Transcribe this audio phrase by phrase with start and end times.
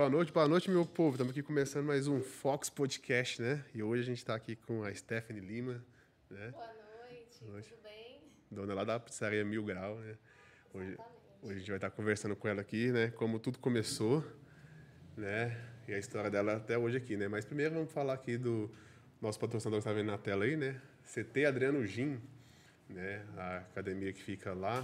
[0.00, 1.10] Boa noite, boa noite, meu povo.
[1.10, 3.62] Estamos aqui começando mais um Fox Podcast, né?
[3.74, 5.84] E hoje a gente está aqui com a Stephanie Lima,
[6.30, 6.52] né?
[6.52, 6.72] Boa
[7.06, 7.68] noite, noite.
[7.68, 8.22] tudo bem?
[8.50, 10.16] Dona lá da pizzaria Mil Grau, né?
[10.72, 10.96] Hoje,
[11.42, 13.10] hoje a gente vai estar conversando com ela aqui, né?
[13.10, 14.24] Como tudo começou,
[15.18, 15.54] né?
[15.86, 17.28] E a história dela até hoje aqui, né?
[17.28, 18.70] Mas primeiro vamos falar aqui do
[19.20, 20.80] nosso patrocinador que está vendo na tela aí, né?
[21.04, 22.18] CT Adriano Gin,
[22.88, 23.22] né?
[23.36, 24.82] A academia que fica lá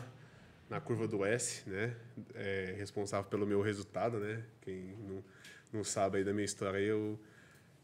[0.69, 1.95] na curva do S, né?
[2.35, 4.43] É responsável pelo meu resultado, né?
[4.61, 5.25] Quem não,
[5.73, 7.19] não sabe aí da minha história, eu,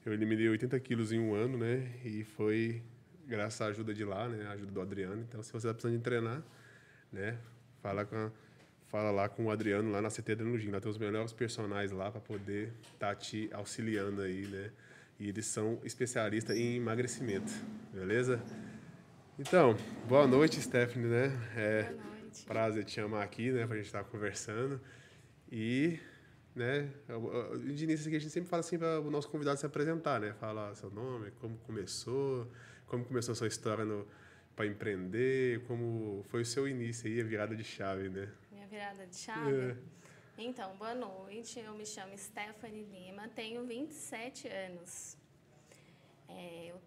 [0.04, 1.90] eu eliminei 80 quilos em um ano, né?
[2.04, 2.82] E foi
[3.26, 4.46] graças à ajuda de lá, né?
[4.46, 5.22] A ajuda do Adriano.
[5.22, 6.42] Então, se você está precisando de treinar,
[7.12, 7.38] né?
[7.80, 8.30] Fala, com a,
[8.88, 10.70] fala lá com o Adriano, lá na CT Gin.
[10.70, 14.70] Lá tem os melhores personagens lá para poder estar tá te auxiliando aí, né?
[15.20, 17.52] E eles são especialistas em emagrecimento,
[17.92, 18.42] beleza?
[19.38, 19.76] Então,
[20.08, 21.32] boa noite, Stephanie, né?
[21.56, 21.94] É,
[22.32, 24.80] noite prazer te chamar aqui, né, para a gente estar tá conversando.
[25.50, 26.00] E,
[26.54, 26.90] né,
[27.74, 30.32] de início aqui a gente sempre fala assim para o nosso convidado se apresentar, né,
[30.40, 32.50] falar seu nome, como começou,
[32.86, 34.06] como começou a sua história no
[34.54, 38.28] para empreender, como foi o seu início aí, a virada de chave, né?
[38.50, 39.50] Minha virada de chave?
[39.50, 39.76] É.
[40.36, 45.16] Então, boa noite, eu me chamo Stephanie Lima, tenho 27 anos.
[46.28, 46.80] É, eu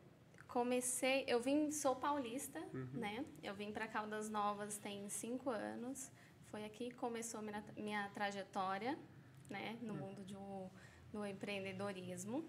[0.55, 2.87] comecei, eu vim, sou paulista, uhum.
[2.93, 3.25] né?
[3.43, 6.09] Eu vim para Caldas Novas tem cinco anos.
[6.45, 8.97] Foi aqui que começou minha, minha trajetória,
[9.49, 9.77] né?
[9.81, 9.99] No uhum.
[9.99, 10.71] mundo do,
[11.11, 12.45] do empreendedorismo.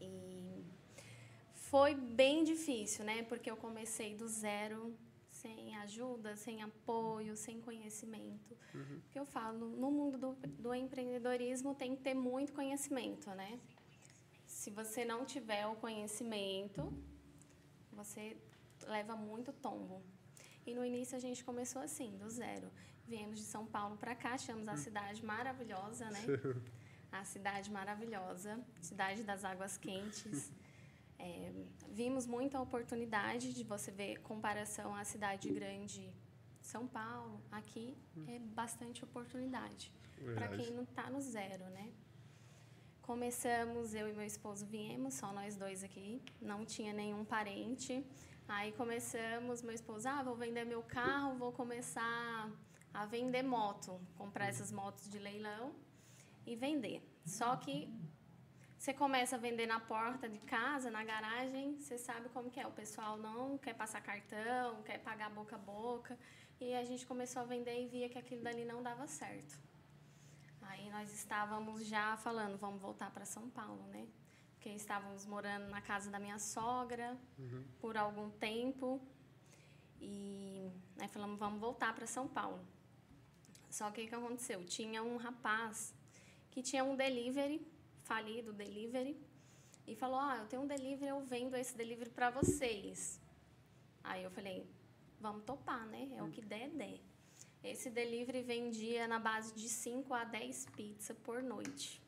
[0.00, 0.64] E
[1.52, 3.22] foi bem difícil, né?
[3.24, 4.96] Porque eu comecei do zero,
[5.28, 8.56] sem ajuda, sem apoio, sem conhecimento.
[8.74, 9.00] Uhum.
[9.02, 13.60] Porque eu falo, no mundo do, do empreendedorismo tem que ter muito conhecimento, né?
[14.66, 16.92] Se você não tiver o conhecimento,
[17.92, 18.36] você
[18.94, 20.02] leva muito tombo.
[20.66, 22.68] E no início a gente começou assim, do zero.
[23.06, 24.76] Viemos de São Paulo para cá, achamos a hum.
[24.76, 26.22] cidade maravilhosa, né?
[27.12, 30.52] A cidade maravilhosa, cidade das águas quentes.
[31.18, 31.50] É,
[31.88, 36.12] vimos muita oportunidade de você ver comparação à cidade grande
[36.60, 37.40] São Paulo.
[37.50, 38.24] Aqui hum.
[38.28, 39.90] é bastante oportunidade
[40.34, 41.90] para quem não está no zero, né?
[43.06, 48.04] Começamos, eu e meu esposo viemos, só nós dois aqui, não tinha nenhum parente.
[48.48, 52.50] Aí começamos, meu esposo, ah, vou vender meu carro, vou começar
[52.92, 55.72] a vender moto, comprar essas motos de leilão
[56.44, 57.00] e vender.
[57.24, 57.88] Só que
[58.76, 62.66] você começa a vender na porta de casa, na garagem, você sabe como que é.
[62.66, 66.18] O pessoal não quer passar cartão, quer pagar boca a boca.
[66.60, 69.56] E a gente começou a vender e via que aquilo dali não dava certo.
[70.68, 74.06] Aí nós estávamos já falando, vamos voltar para São Paulo, né?
[74.52, 77.64] Porque estávamos morando na casa da minha sogra uhum.
[77.80, 79.00] por algum tempo.
[80.00, 82.64] E aí falamos, vamos voltar para São Paulo.
[83.70, 84.64] Só que o que aconteceu?
[84.64, 85.94] Tinha um rapaz
[86.50, 87.66] que tinha um delivery,
[88.04, 89.20] falido delivery,
[89.86, 93.20] e falou: Ah, eu tenho um delivery, eu vendo esse delivery para vocês.
[94.02, 94.66] Aí eu falei:
[95.20, 96.10] Vamos topar, né?
[96.16, 97.00] É o que der, der.
[97.66, 102.00] Esse delivery vendia na base de 5 a 10 pizzas por noite.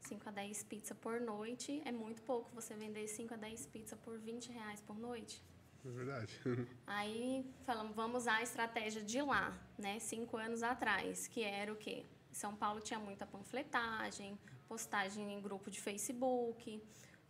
[0.00, 3.98] 5 a 10 pizzas por noite é muito pouco você vender 5 a 10 pizzas
[4.00, 5.42] por 20 reais por noite.
[5.84, 6.32] É verdade.
[6.86, 10.00] Aí falamos, vamos usar a estratégia de lá, né?
[10.00, 12.04] Cinco anos atrás, que era o quê?
[12.32, 16.82] São Paulo tinha muita panfletagem, postagem em grupo de Facebook,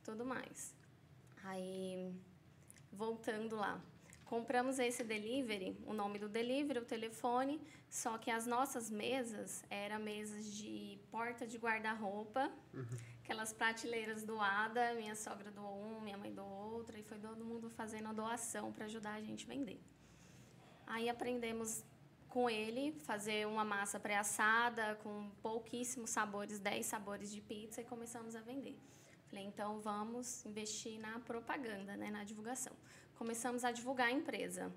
[0.02, 0.74] tudo mais.
[1.44, 2.12] Aí,
[2.90, 3.80] voltando lá.
[4.26, 10.00] Compramos esse delivery, o nome do delivery, o telefone, só que as nossas mesas eram
[10.00, 12.98] mesas de porta de guarda-roupa, uhum.
[13.22, 17.70] aquelas prateleiras doadas, minha sogra doou um, minha mãe doou outra, e foi todo mundo
[17.70, 19.80] fazendo a doação para ajudar a gente a vender.
[20.88, 21.84] Aí aprendemos
[22.28, 28.34] com ele fazer uma massa pré-assada com pouquíssimos sabores, 10 sabores de pizza, e começamos
[28.34, 28.76] a vender.
[29.28, 32.72] Falei, então vamos investir na propaganda, né, na divulgação
[33.16, 34.72] começamos a divulgar a empresa.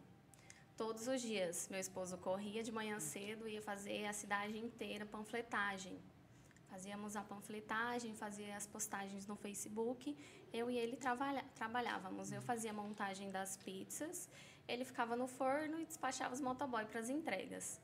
[0.77, 5.05] Todos os dias, meu esposo corria de manhã cedo e ia fazer a cidade inteira
[5.05, 5.99] panfletagem.
[6.69, 10.15] Fazíamos a panfletagem, fazia as postagens no Facebook.
[10.53, 12.31] Eu e ele trabalha, trabalhávamos.
[12.31, 14.29] Eu fazia a montagem das pizzas,
[14.67, 17.81] ele ficava no forno e despachava os motoboy para as entregas.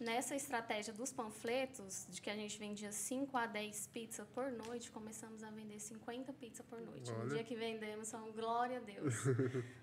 [0.00, 4.90] Nessa estratégia dos panfletos, de que a gente vendia 5 a 10 pizzas por noite,
[4.90, 7.10] começamos a vender 50 pizzas por noite.
[7.10, 7.24] Olha.
[7.24, 9.14] No dia que vendemos, são glória a Deus.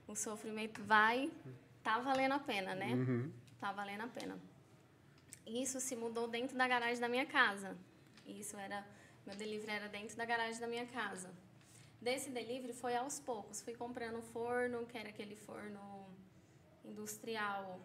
[0.08, 1.32] o sofrimento vai,
[1.84, 2.96] tá valendo a pena, né?
[2.96, 3.32] Uhum.
[3.60, 4.40] Tá valendo a pena.
[5.46, 7.78] Isso se mudou dentro da garagem da minha casa.
[8.26, 8.84] Isso era,
[9.24, 11.30] meu delivery era dentro da garagem da minha casa.
[12.02, 13.62] Desse delivery foi aos poucos.
[13.62, 16.10] Fui comprando forno, que era aquele forno
[16.84, 17.80] industrial,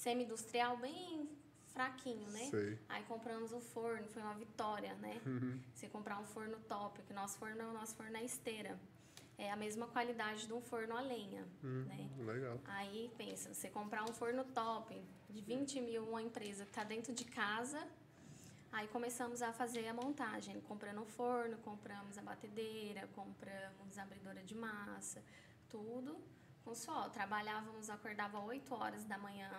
[0.00, 1.28] semi-industrial, bem
[1.74, 2.48] fraquinho, né?
[2.50, 2.78] Sei.
[2.88, 5.20] Aí compramos o forno, foi uma vitória, né?
[5.26, 5.60] Uhum.
[5.74, 8.80] Você comprar um forno top, que nosso forno é o nosso forno é esteira.
[9.36, 12.10] É a mesma qualidade de um forno a lenha, Hum, né?
[12.18, 12.58] Legal.
[12.64, 17.12] Aí pensa, você comprar um forno top de 20 mil, uma empresa que está dentro
[17.14, 17.86] de casa,
[18.72, 24.42] aí começamos a fazer a montagem, comprando o forno, compramos a batedeira, compramos a abridora
[24.42, 25.22] de massa,
[25.70, 26.18] tudo
[26.64, 27.08] com sol.
[27.10, 29.50] Trabalhávamos, acordava 8 horas da manhã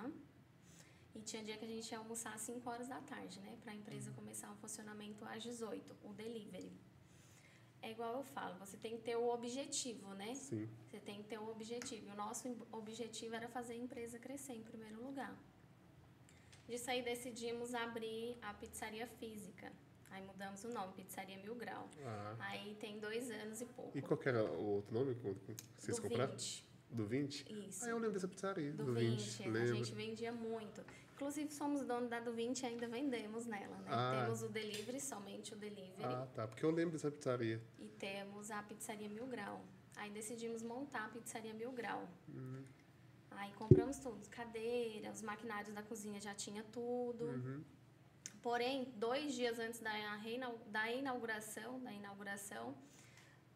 [1.16, 3.58] e tinha dia que a gente ia almoçar às 5 horas da tarde, né?
[3.62, 6.72] Para a empresa começar o funcionamento às 18, o delivery.
[7.82, 10.34] É igual eu falo, você tem que ter o objetivo, né?
[10.36, 10.70] Sim.
[10.86, 12.08] Você tem que ter um objetivo.
[12.08, 15.36] E o nosso objetivo era fazer a empresa crescer em primeiro lugar.
[16.68, 19.72] Disso aí decidimos abrir a pizzaria física.
[20.12, 21.90] Aí mudamos o nome, Pizzaria Mil Grau.
[22.06, 22.36] Ah.
[22.40, 23.98] Aí tem dois anos e pouco.
[23.98, 26.32] E qual que era o outro nome que vocês do compraram?
[26.34, 26.71] 20.
[26.92, 27.68] Do 20?
[27.68, 27.86] Isso.
[27.86, 28.72] Ah, eu lembro dessa pizzaria.
[28.74, 29.44] do, Do, 20.
[29.44, 29.76] A lembro.
[29.76, 30.84] gente vendia muito.
[31.16, 33.88] Inclusive, somos dono da do 20 e ainda vendemos nela, né?
[33.90, 34.24] Ah.
[34.24, 36.04] Temos o delivery, somente o delivery.
[36.04, 36.48] Ah, tá.
[36.48, 37.62] Porque eu lembro dessa pizzaria.
[37.80, 39.64] E temos a pizzaria Mil Grau.
[39.96, 42.10] Aí decidimos montar a pizzaria Mil Grau.
[42.28, 42.64] Uhum.
[43.32, 47.26] Aí compramos tudo, cadeira, os maquinários da cozinha já tinha tudo.
[47.26, 47.64] Uhum.
[48.42, 49.92] Porém, dois dias antes da,
[50.68, 52.76] da inauguração, da inauguração,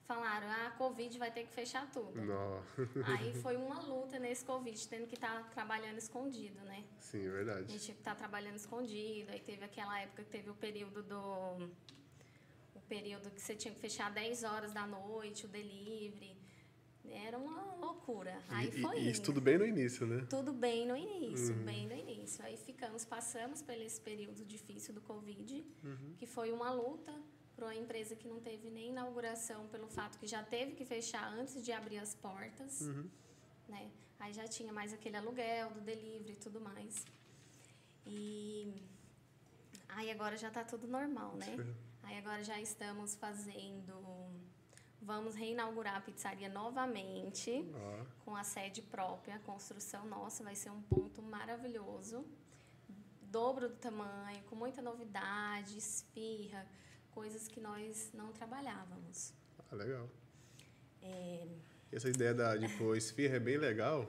[0.06, 2.22] falaram, ah, a Covid vai ter que fechar tudo.
[2.22, 2.62] Não.
[3.20, 6.84] Aí foi uma luta nesse Covid, tendo que estar trabalhando escondido, né?
[7.00, 7.72] Sim, é A verdade.
[7.72, 9.32] gente tinha que estar trabalhando escondido.
[9.32, 11.70] Aí teve aquela época que teve o período do.
[12.76, 16.36] O período que você tinha que fechar 10 horas da noite, o delivery.
[17.08, 18.36] Era uma loucura.
[18.50, 19.00] Aí E- foi.
[19.00, 20.26] e, isso tudo bem no início, né?
[20.30, 21.64] Tudo bem no início, Uhum.
[21.64, 22.44] bem no início.
[22.44, 26.14] Aí ficamos, passamos por esse período difícil do Covid, Uhum.
[26.18, 27.14] que foi uma luta
[27.56, 31.32] para uma empresa que não teve nem inauguração, pelo fato que já teve que fechar
[31.34, 33.10] antes de abrir as portas Uhum.
[33.68, 33.92] né?
[34.20, 37.06] Aí já tinha mais aquele aluguel do delivery e tudo mais.
[38.06, 38.74] E
[39.90, 41.76] aí agora já tá tudo normal, né?
[42.04, 43.94] Aí agora já estamos fazendo
[45.02, 50.72] vamos reinaugurar a pizzaria novamente Ó, com a sede própria, a construção nossa vai ser
[50.72, 52.26] um ponto maravilhoso.
[53.22, 56.66] Dobro do tamanho, com muita novidade, esfirra,
[57.16, 59.34] coisas que nós não trabalhávamos.
[59.72, 60.10] ah, legal.
[61.02, 61.48] É,
[61.92, 64.06] Essa ideia da, de pôr esfirra é bem legal.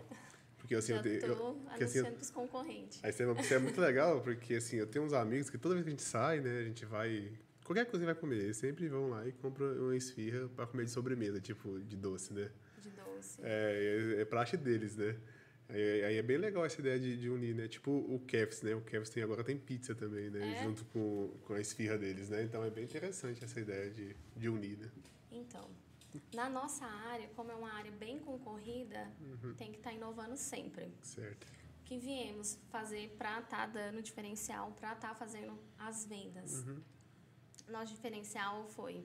[0.58, 2.98] Porque assim, já eu, te- tô eu, porque, assim, pros concorrentes.
[3.04, 3.22] Aí isso
[3.54, 6.02] é, muito legal, porque assim, eu tenho uns amigos que toda vez que a gente
[6.02, 7.32] sai, né, a gente vai.
[7.64, 10.84] Qualquer coisa que vai comer, eles sempre vão lá e compram uma esfirra pra comer
[10.86, 12.50] de sobremesa, tipo, de doce, né?
[12.82, 13.40] De doce.
[13.42, 15.16] É, é, é praxe deles, né?
[15.68, 17.66] Aí, aí é bem legal essa ideia de, de unir, né?
[17.66, 18.74] Tipo o Kefs, né?
[18.74, 20.58] O Kefs tem, agora tem pizza também, né?
[20.60, 20.62] É?
[20.62, 22.42] Junto com, com a esfirra deles, né?
[22.44, 24.90] Então é bem interessante essa ideia de, de unir, né?
[25.30, 25.68] Então,
[26.32, 29.54] na nossa área, como é uma área bem concorrida, Uhum.
[29.54, 30.88] tem que estar inovando sempre.
[31.02, 31.44] Certo.
[31.80, 36.64] O que viemos fazer para estar dando diferencial, para estar fazendo as vendas?
[36.64, 36.80] Uhum.
[37.68, 39.04] Nosso diferencial foi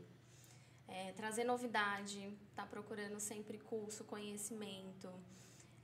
[0.88, 5.10] é, trazer novidade, estar procurando sempre curso, conhecimento,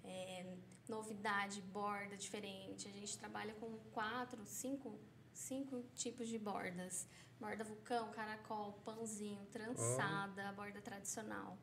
[0.07, 0.45] é,
[0.87, 2.87] novidade, borda diferente.
[2.87, 4.99] A gente trabalha com quatro, cinco,
[5.33, 7.07] cinco tipos de bordas.
[7.39, 11.57] Borda vulcão, caracol, pãozinho, trançada, borda tradicional.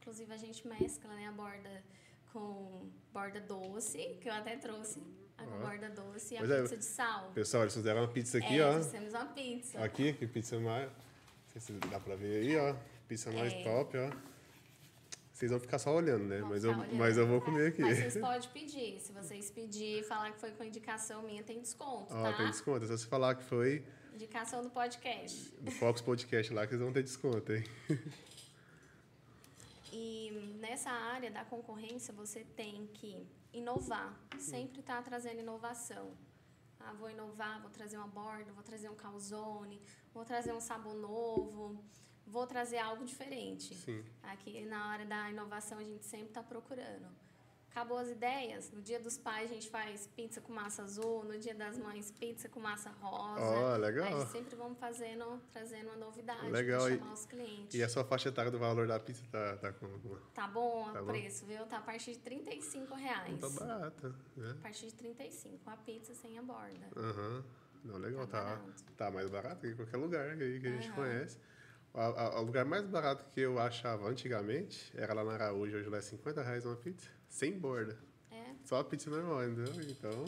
[0.00, 1.84] Inclusive a gente mescla né, a borda
[2.32, 5.00] com borda doce, que eu até trouxe
[5.38, 7.30] a borda doce e a Pois é, pizza de sal.
[7.32, 8.72] Pessoal, eles fizeram uma pizza aqui, é, ó.
[8.72, 9.84] trouxemos uma pizza.
[9.84, 10.90] Aqui, que pizza mais.
[10.90, 10.96] Não
[11.48, 12.74] sei se dá pra ver aí, ó.
[13.06, 13.62] Pizza mais É.
[13.62, 14.31] top, ó.
[15.42, 16.40] Vocês vão ficar só olhando, né?
[16.40, 16.94] Mas eu, olhando.
[16.94, 17.82] mas eu vou comer aqui.
[17.82, 19.00] Mas vocês podem pedir.
[19.00, 22.32] Se vocês pedirem e falar que foi com indicação minha, tem desconto, Ó, tá?
[22.34, 22.84] tem desconto.
[22.84, 23.84] É só você falar que foi
[24.14, 25.52] Indicação do podcast.
[25.60, 27.64] do Fox Podcast lá, que vocês vão ter desconto, hein?
[29.92, 30.30] E
[30.60, 34.16] nessa área da concorrência, você tem que inovar.
[34.38, 36.12] Sempre estar trazendo inovação.
[36.78, 39.80] Ah, vou inovar, vou trazer uma borda, vou trazer um calzone,
[40.14, 41.84] vou trazer um sabor novo,
[42.26, 43.74] vou trazer algo diferente.
[43.74, 44.04] Sim.
[44.22, 47.06] Aqui na hora da inovação a gente sempre está procurando.
[47.70, 48.70] Acabou as ideias.
[48.70, 52.10] No dia dos pais a gente faz pizza com massa azul, no dia das mães
[52.10, 53.40] pizza com massa rosa.
[53.40, 54.20] Ó, legal.
[54.20, 57.74] Aí sempre vamos fazendo, trazendo uma novidade Legal, para e- chamar os clientes.
[57.74, 59.88] E a sua faixa etária do valor da pizza tá, tá com.
[60.34, 61.64] Tá bom Tá o preço, viu?
[61.64, 63.40] Tá a partir de 35 reais.
[63.40, 64.50] Não tá barata, né?
[64.58, 66.88] A partir de 35, a pizza sem a borda.
[66.94, 67.42] Aham.
[67.84, 68.62] Não, legal, Tá tá,
[68.98, 70.94] tá mais barato que qualquer lugar aí que a gente Aham.
[70.94, 71.38] conhece.
[71.94, 76.00] O, lugar mais barato que eu achava antigamente era lá na Araújo, hoje lá é
[76.00, 77.98] 50 reais uma pizza, sem borda.
[78.30, 79.74] É, Só a pizza normal, entendeu?
[79.90, 80.24] Então,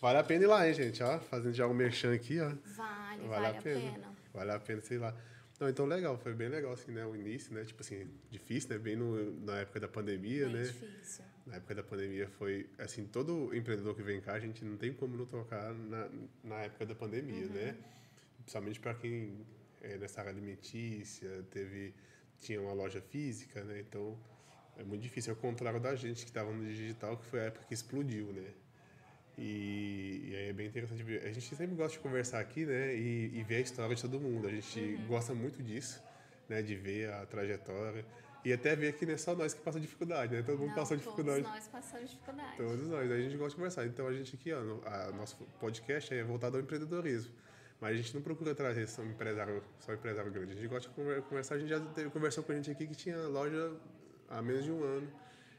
[0.00, 1.18] vale a pena ir lá, hein, gente, ó.
[1.18, 2.50] Fazendo já um merchan aqui, ó.
[2.50, 3.92] vale, Vale vale, a a pena.
[3.92, 4.12] pena.
[4.32, 5.14] Vale a pena, sei lá.
[5.58, 7.04] Não, então legal, foi bem legal, assim, né?
[7.04, 7.64] O início, né?
[7.64, 8.78] Tipo assim, difícil, né?
[8.78, 10.62] Bem no, na época da pandemia, bem né?
[10.62, 11.24] difícil.
[11.46, 14.92] Na época da pandemia foi, assim, todo empreendedor que vem cá, a gente não tem
[14.92, 16.08] como não tocar na,
[16.44, 17.52] na época da pandemia, Uhum.
[17.52, 17.76] né?
[18.38, 19.44] Principalmente para quem
[19.82, 21.94] é nessa área alimentícia, teve,
[22.40, 23.80] tinha uma loja física, né?
[23.80, 24.18] Então,
[24.76, 25.32] é muito difícil.
[25.32, 28.50] Ao contrário da gente que estava no digital, que foi a época que explodiu, né?
[29.38, 31.24] E, e aí é bem interessante ver.
[31.24, 32.94] A gente sempre gosta de conversar aqui, né?
[32.94, 34.46] E, e ver a história de todo mundo.
[34.46, 35.06] A gente Uhum.
[35.06, 36.02] gosta muito disso,
[36.48, 36.60] né?
[36.62, 38.04] De ver a trajetória.
[38.44, 40.42] E até ver que não é só nós que passa dificuldade, né?
[40.42, 41.42] Todo mundo Não, passou dificuldade.
[41.44, 42.56] Todos nós passamos dificuldade.
[42.56, 43.10] Todos nós.
[43.10, 43.86] Aí a gente gosta de conversar.
[43.86, 47.32] Então a gente aqui, ó, no, a, nosso podcast é voltado ao empreendedorismo.
[47.82, 50.52] Mas a gente não procura trazer só um empresário, só empresário grande.
[50.52, 51.56] A gente gosta de conver- conversar.
[51.56, 53.72] A gente já teve, conversou com a gente aqui que tinha loja
[54.28, 55.12] há menos de um ano.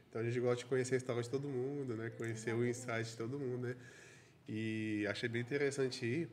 [0.10, 2.10] Então a gente gosta de conhecer a história de todo mundo, né?
[2.12, 3.76] Conhecer o insight de todo mundo, né?
[4.48, 6.30] E achei bem interessante ir.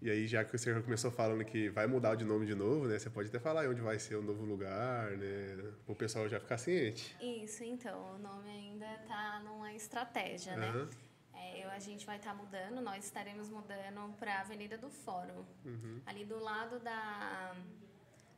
[0.00, 2.86] E aí, já que você já começou falando que vai mudar de nome de novo,
[2.86, 2.96] né?
[2.96, 5.72] Você pode até falar onde vai ser o novo lugar, né?
[5.88, 7.16] O pessoal já ficar ciente.
[7.20, 10.86] Isso, então, o nome ainda está numa estratégia, né?
[11.36, 15.44] É, eu, a gente vai estar mudando, nós estaremos mudando para a Avenida do Fórum.
[16.06, 17.54] Ali do lado da.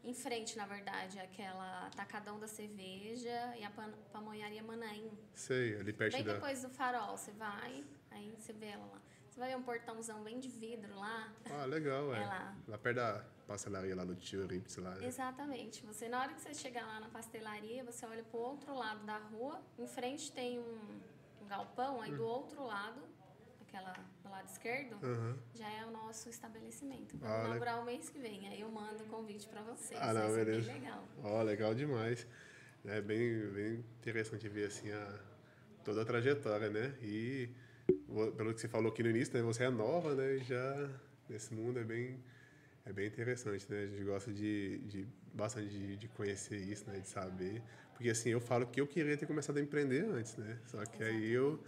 [0.05, 5.11] Em frente, na verdade, aquela Atacadão da Cerveja e a pan- Pamonharia Manaim.
[5.35, 6.35] Sei, ali perto Bem da.
[6.35, 9.01] depois do farol, você vai, aí você vê ela lá.
[9.29, 11.33] Você vai ver um portãozão bem de vidro lá.
[11.51, 12.23] Ah, legal, é.
[12.23, 12.57] É lá.
[12.69, 14.97] Lá perto da pastelaria lá do tio Rips lá.
[15.03, 15.85] Exatamente.
[15.85, 19.19] Você, na hora que você chegar lá na pastelaria, você olha pro outro lado da
[19.19, 21.01] rua, em frente tem um
[21.49, 22.27] galpão, aí do Hum.
[22.27, 23.01] outro lado,
[23.61, 25.37] aquela do lado esquerdo, Aham.
[25.55, 27.17] já é o nosso estabelecimento.
[27.17, 28.47] Ah, Vamos le- inaugurar o mês que vem.
[28.49, 29.99] Aí eu mando o convite para vocês.
[30.01, 30.71] Ah, não, beleza.
[30.73, 31.09] bem legal.
[31.23, 32.27] Ó, legal demais.
[32.85, 35.21] É bem, bem interessante ver assim a,
[35.85, 36.97] toda a trajetória, né?
[37.03, 37.51] E
[38.37, 39.43] pelo que você falou aqui no início, né?
[39.43, 40.37] Você é nova, né?
[40.37, 40.89] E já
[41.29, 42.23] nesse mundo é bem
[42.87, 43.83] é bem interessante, né?
[43.83, 46.99] A gente gosta de, de bastante de, de conhecer isso, né?
[47.01, 47.63] De saber,
[47.99, 50.57] porque assim eu falo que eu queria ter começado a empreender antes, né?
[50.67, 51.61] Só que aí eu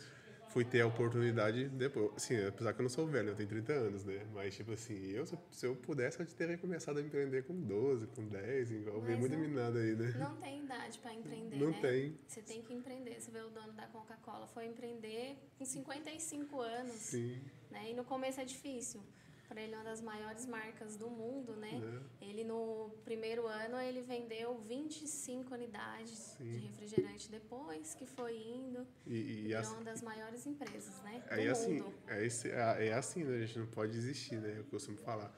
[0.50, 2.12] fui ter a oportunidade depois.
[2.16, 4.24] Assim, apesar que eu não sou velho, eu tenho 30 anos, né?
[4.32, 8.24] Mas, tipo assim, eu, se- eu pudesse, eu teria começado a empreender com 12, com
[8.28, 10.14] 10, igual Mas muita não- meninada aí, né?
[10.18, 11.78] Não tem idade para empreender, Não né?
[11.80, 12.18] tem.
[12.28, 13.20] Você tem que empreender.
[13.20, 16.94] Você vê o dono da Coca-Cola foi empreender com 55 anos.
[16.94, 17.40] Sim,
[17.72, 17.90] né?
[17.90, 19.02] E no começo é difícil.
[19.50, 21.72] Para ele, é uma das maiores marcas do mundo, né?
[21.72, 22.00] né?
[22.20, 26.52] Ele, no primeiro ano, ele vendeu 25 unidades Sim.
[26.52, 27.28] de refrigerante.
[27.28, 31.20] Depois que foi indo, E, e virou assim, uma das maiores empresas, né?
[31.26, 31.92] Do aí, assim, mundo.
[32.06, 33.38] é, esse, é, é assim, né?
[33.38, 34.54] A gente não pode desistir, né?
[34.56, 35.34] Eu costumo falar.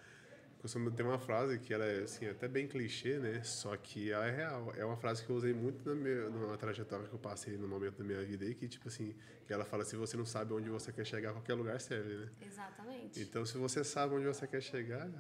[0.63, 3.43] Costumo ter uma frase que ela é, assim, até bem clichê, né?
[3.43, 4.73] Só que ela é real.
[4.77, 7.67] É uma frase que eu usei muito na minha, numa trajetória que eu passei no
[7.67, 9.13] momento da minha vida aí, que, tipo assim,
[9.45, 12.31] que ela fala, se você não sabe onde você quer chegar, qualquer lugar serve, né?
[12.41, 13.21] Exatamente.
[13.21, 15.11] Então, se você sabe onde você quer chegar,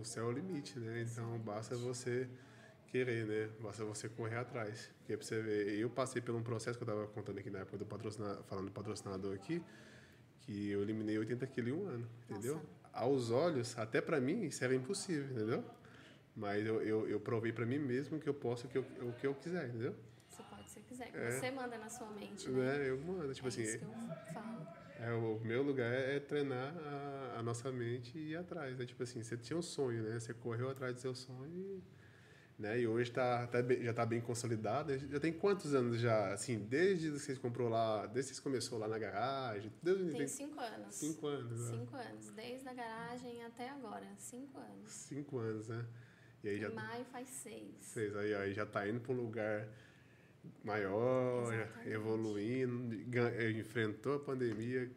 [0.00, 1.02] o céu é o limite, né?
[1.02, 2.28] Então, basta você
[2.86, 3.50] querer, né?
[3.60, 4.92] Basta você correr atrás.
[4.98, 7.58] Porque pra você ver, eu passei por um processo que eu estava contando aqui na
[7.58, 9.60] época do patrocinador, falando do patrocinador aqui,
[10.42, 12.54] que eu eliminei 80 quilos em um ano, entendeu?
[12.54, 12.73] Nossa.
[12.94, 15.64] Aos olhos, até para mim, isso era impossível, entendeu?
[16.36, 19.12] Mas eu, eu, eu provei para mim mesmo que eu posso o que eu, o
[19.12, 19.94] que eu quiser, entendeu?
[20.28, 21.30] Você pode se quiser, É.
[21.30, 22.78] você manda na sua mente, né?
[22.78, 22.90] Né?
[22.90, 24.66] Eu mando, tipo é assim, isso que eu falo.
[25.00, 28.78] É, o meu lugar é treinar a, a nossa mente e ir atrás.
[28.80, 30.18] É tipo assim, você tinha um sonho, né?
[30.18, 31.82] Você correu atrás do seu sonho e,
[32.58, 32.80] né?
[32.80, 34.96] E hoje tá, tá já está bem consolidado.
[35.08, 36.32] Já tem quantos anos já?
[36.32, 39.72] Assim, desde que vocês comprou lá, desde que vocês começou lá na garagem?
[39.82, 40.94] Desde Tem cinco anos.
[40.94, 41.78] cinco anos, né?
[41.78, 42.30] Cinco anos.
[42.30, 44.06] Desde a garagem até agora.
[44.18, 44.90] Cinco anos.
[44.90, 45.84] Cinco anos, né?
[46.44, 47.74] E aí já, Em maio faz seis.
[47.80, 49.66] vocês aí, aí já tá indo para um lugar
[50.62, 51.90] maior, já Exatamente.
[51.90, 54.90] evoluindo, gan- enfrentou a pandemia,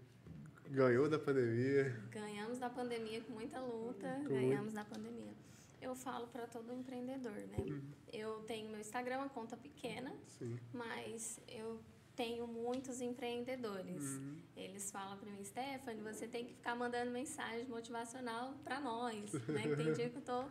[0.70, 1.96] ganhou da pandemia.
[2.12, 5.34] Ganhamos da pandemia com muita luta, Com ganhamos da pandemia.
[5.82, 7.58] Eu falo para todo empreendedor, né?
[7.60, 7.92] Uhum.
[8.12, 10.60] Eu tenho meu Instagram, uma conta pequena, Sim.
[10.74, 11.80] mas eu
[12.16, 14.04] tenho muitos empreendedores.
[14.04, 14.42] Uhum.
[14.56, 19.76] Eles falam para mim, Stephanie, você tem que ficar mandando mensagem motivacional para nós, né?
[19.76, 20.46] Tem dia que eu tô,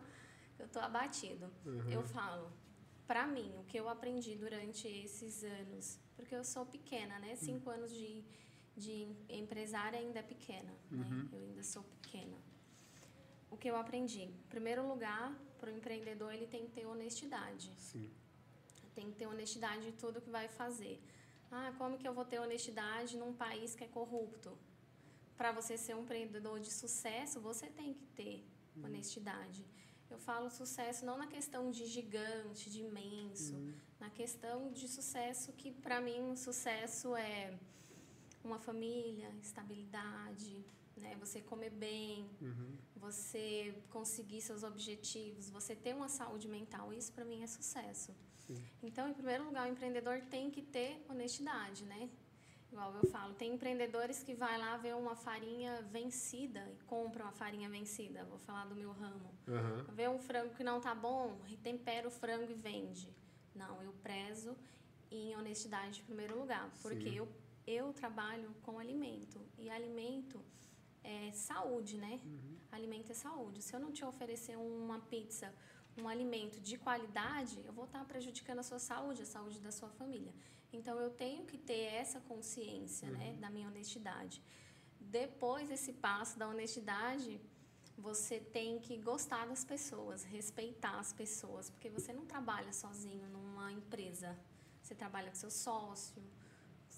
[0.59, 1.51] eu tô abatido.
[1.65, 1.91] Uhum.
[1.91, 2.49] Eu falo,
[3.05, 7.35] para mim, o que eu aprendi durante esses anos, porque eu sou pequena, né?
[7.35, 8.23] Cinco anos de,
[8.75, 11.27] de empresária ainda é pequena, né?
[11.33, 12.37] Eu ainda sou pequena.
[13.49, 14.23] O que eu aprendi?
[14.23, 17.71] Em primeiro lugar, para o empreendedor, ele tem que ter honestidade.
[17.77, 18.09] Sim.
[18.93, 21.01] Tem que ter honestidade em tudo que vai fazer.
[21.51, 24.57] Ah, como que eu vou ter honestidade num país que é corrupto?
[25.37, 28.43] Para você ser um empreendedor de sucesso, você tem que ter
[28.83, 29.65] honestidade.
[30.09, 33.55] Eu falo sucesso não na questão de gigante, de imenso,
[33.99, 37.57] na questão de sucesso que para mim o sucesso é
[38.43, 40.65] uma família, estabilidade,
[40.99, 41.15] né?
[41.19, 42.77] Você comer bem, Uhum.
[42.95, 48.15] você conseguir seus objetivos, você ter uma saúde mental, isso para mim é sucesso.
[48.45, 48.61] Sim.
[48.81, 52.09] Então, em primeiro lugar, o empreendedor tem que ter honestidade, né?
[52.71, 57.31] Igual eu falo, tem empreendedores que vai lá ver uma farinha vencida e compra uma
[57.31, 58.25] farinha vencida.
[58.25, 59.33] Vou falar do meu ramo.
[59.47, 59.85] Aham.
[59.93, 63.09] Vê um frango que não tá bom, tempera o frango e vende.
[63.55, 64.55] Não, eu prezo
[65.09, 67.15] em honestidade em primeiro lugar, porque Sim.
[67.15, 67.27] eu,
[67.65, 70.43] eu trabalho com alimento e alimento
[71.03, 72.19] é saúde, né?
[72.71, 73.61] Alimento é saúde.
[73.61, 75.53] Se eu não te oferecer uma pizza,
[75.97, 79.89] um alimento de qualidade, eu vou estar prejudicando a sua saúde, a saúde da sua
[79.89, 80.33] família.
[80.71, 84.41] Então eu tenho que ter essa consciência, né, da minha honestidade.
[84.99, 87.39] Depois desse passo da honestidade,
[87.97, 93.71] você tem que gostar das pessoas, respeitar as pessoas, porque você não trabalha sozinho numa
[93.71, 94.37] empresa.
[94.83, 96.21] Você trabalha com seu sócio,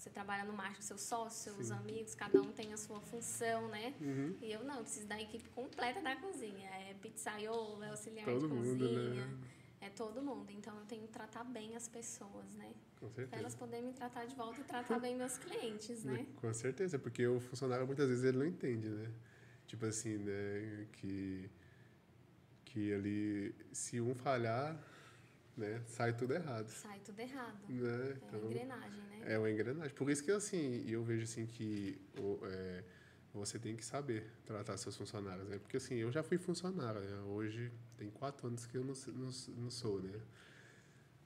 [0.00, 3.68] você trabalha no marketing com seu sócio, seus amigos, cada um tem a sua função,
[3.68, 3.94] né?
[4.00, 4.34] Uhum.
[4.40, 6.70] E eu não, eu preciso da equipe completa da cozinha.
[6.70, 9.38] É pizzaiolo, é auxiliar Todo de mundo, cozinha, né?
[9.82, 10.50] é todo mundo.
[10.52, 12.72] Então eu tenho que tratar bem as pessoas, né?
[12.98, 13.56] Com Para elas certeza.
[13.58, 16.26] poderem me tratar de volta e tratar bem meus clientes, né?
[16.40, 19.12] Com certeza, porque o funcionário muitas vezes ele não entende, né?
[19.66, 20.86] Tipo assim, né?
[20.92, 21.50] Que,
[22.64, 24.82] que ali, se um falhar,
[25.60, 25.82] né?
[25.86, 26.68] Sai tudo errado.
[26.68, 27.58] Sai tudo errado.
[27.68, 28.18] Né?
[28.32, 29.22] É uma engrenagem, né?
[29.34, 29.94] É uma engrenagem.
[29.94, 32.00] Por isso que assim, eu vejo assim que
[32.44, 32.84] é,
[33.32, 35.58] você tem que saber tratar seus funcionários, né?
[35.58, 37.22] Porque assim, eu já fui funcionário, né?
[37.22, 40.18] Hoje tem quatro anos que eu não, não, não sou, né?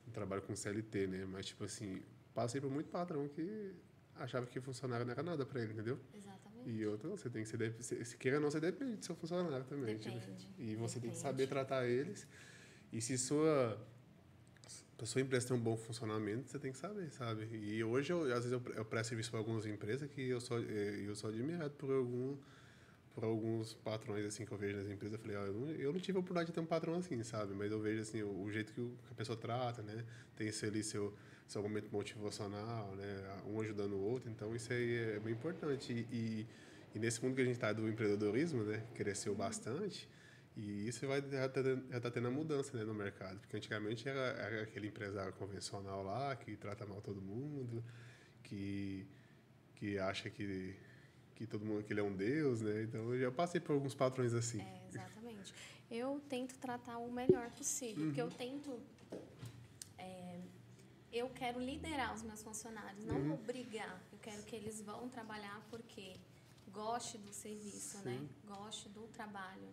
[0.07, 1.25] Eu trabalho com CLT, né?
[1.25, 2.03] Mas tipo assim,
[2.35, 3.73] passei por muito patrão que
[4.17, 5.99] achava que funcionário não era nada para ele, entendeu?
[6.13, 6.69] Exatamente.
[6.71, 9.05] E outro, não, você tem que ser, dep- se queira ou não, você depende do
[9.05, 9.97] seu funcionário também.
[9.99, 10.49] tipo, Depende.
[10.59, 11.19] e você tem que Depende.
[11.19, 12.27] saber tratar eles.
[12.93, 13.77] E se sua,
[15.05, 17.49] a sua empresa tem um bom funcionamento, você tem que saber, sabe?
[17.53, 20.59] E hoje, eu, às vezes, eu, eu presto serviço para algumas empresas que eu sou,
[20.61, 22.37] eh, eu sou admirado por algum
[23.15, 25.93] por alguns patrões assim que eu vejo nas empresas, eu falei, ó, eu, não, eu
[25.93, 27.55] não tive a oportunidade de ter um patrão assim, sabe?
[27.55, 30.05] Mas eu vejo assim o, o jeito que, o- que a pessoa trata, né?
[30.37, 31.15] Tem esse ali seu
[31.47, 33.23] seu momento motivacional, né?
[33.47, 35.93] Um ajudando o outro, então isso aí é bem importante.
[35.93, 36.47] E, e,
[36.95, 38.83] e nesse mundo que a gente está do empreendedorismo, né?
[38.95, 40.09] Cresceu bastante.
[40.57, 43.57] E isso vai já tá, tendo- já tá tendo a mudança né, no mercado, porque
[43.57, 47.83] antigamente era, era aquele empresário convencional lá que trata mal todo mundo,
[48.45, 49.07] que
[49.77, 50.77] que acha que
[51.35, 52.85] que todo mundo que ele é um deus, né?
[52.85, 54.61] Então eu já passei por alguns patrões assim.
[54.61, 55.53] É, exatamente.
[55.91, 58.81] Eu tento tratar o melhor possível, porque eu tento.
[59.99, 60.41] é,
[61.13, 64.01] eu quero liderar os meus funcionários, não obrigar.
[64.13, 66.17] Eu quero que eles vão trabalhar porque
[66.73, 68.19] goste do serviço, né?
[68.21, 68.29] Sim.
[68.47, 69.69] Goste do trabalho.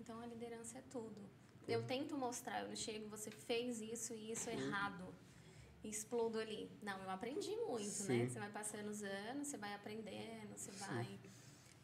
[0.00, 1.20] Então a liderança é tudo.
[1.68, 5.14] Eu tento mostrar, eu não chego, você fez isso e isso errado.
[5.84, 6.70] E explodo ali.
[6.82, 8.26] Não, eu aprendi muito, né?
[8.26, 8.28] Sim.
[8.28, 11.18] Você vai passando os anos, você vai aprendendo, você vai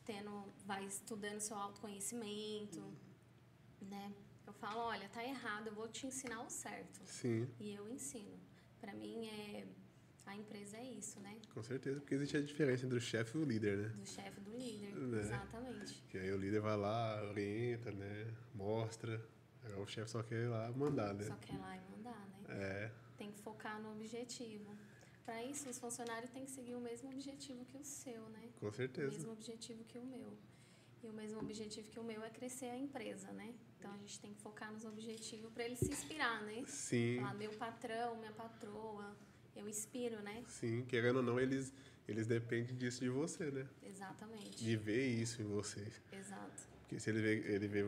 [0.04, 2.82] tendo, vai estudando seu autoconhecimento,
[3.80, 4.12] né?
[4.46, 7.00] Eu falo, olha, tá errado, eu vou te ensinar o certo.
[7.06, 8.38] Sim, E eu ensino.
[8.80, 9.66] Para mim é
[10.26, 11.38] a empresa é isso, né?
[11.54, 13.88] com certeza, porque existe a diferença entre o chefe e o líder, né?
[13.90, 14.40] Do chefe
[15.12, 15.20] Né?
[15.22, 16.02] exatamente.
[16.08, 18.34] Que aí o líder vai lá, orienta, né?
[18.54, 19.20] Mostra.
[19.64, 21.24] Agora o chefe só quer ir lá mandar, né?
[21.24, 22.38] Só quer ir lá e mandar, né?
[22.48, 24.76] É, Tem que focar no objetivo.
[25.24, 28.48] Para isso, os funcionários têm que seguir o mesmo objetivo que o seu, né?
[28.60, 29.10] com O certeza.
[29.10, 30.32] mesmo objetivo que o meu.
[31.02, 33.52] E o mesmo objetivo que o meu é crescer a empresa, né?
[33.78, 36.62] Então a gente tem que focar nos objetivos para ele se inspirar, né?
[36.66, 39.16] Sim, Falar, meu patrão, minha patroa,
[39.56, 40.44] eu inspiro, né?
[40.46, 40.84] sim.
[40.86, 41.72] Querendo ou não, eles,
[42.08, 43.66] eles dependem disso de você, né?
[43.82, 44.64] Exatamente.
[44.64, 45.86] De ver isso em você.
[46.12, 46.76] Exato.
[46.80, 47.84] Porque se ele vê, ele vê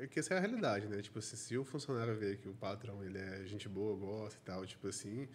[0.00, 1.00] é que essa é a realidade, né?
[1.00, 4.44] Tipo assim, se o funcionário vê que o patrão ele é gente boa, gosta e
[4.44, 5.26] tal, tipo assim,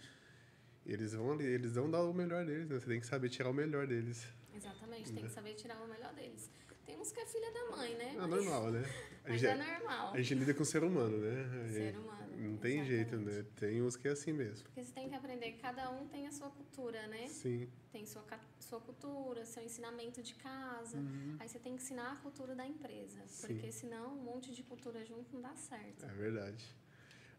[0.86, 2.78] eles vão ali, eles vão dar o melhor deles, né?
[2.78, 4.28] Você tem que saber tirar o melhor deles.
[4.54, 5.12] Exatamente.
[5.12, 6.50] Tem que saber tirar o melhor deles.
[6.86, 8.14] Tem uns que é filha da mãe, né?
[8.16, 8.82] É normal, né?
[9.24, 10.12] A Mas gente, é normal.
[10.14, 11.68] a gente lida com o ser humano, né?
[11.72, 13.44] Ser humano, Não tem jeito, né?
[13.56, 14.64] Tem uns que é assim mesmo.
[14.64, 17.28] Porque você tem que aprender que cada um tem a sua cultura, né?
[17.28, 18.24] Sim, Tem sua,
[18.58, 20.98] sua cultura, seu ensinamento de casa.
[21.38, 23.20] Aí você tem que ensinar a cultura da empresa.
[23.20, 23.26] Uhum.
[23.28, 23.46] Sim.
[23.46, 26.04] Porque senão um monte de cultura junto não dá certo.
[26.04, 26.64] é verdade.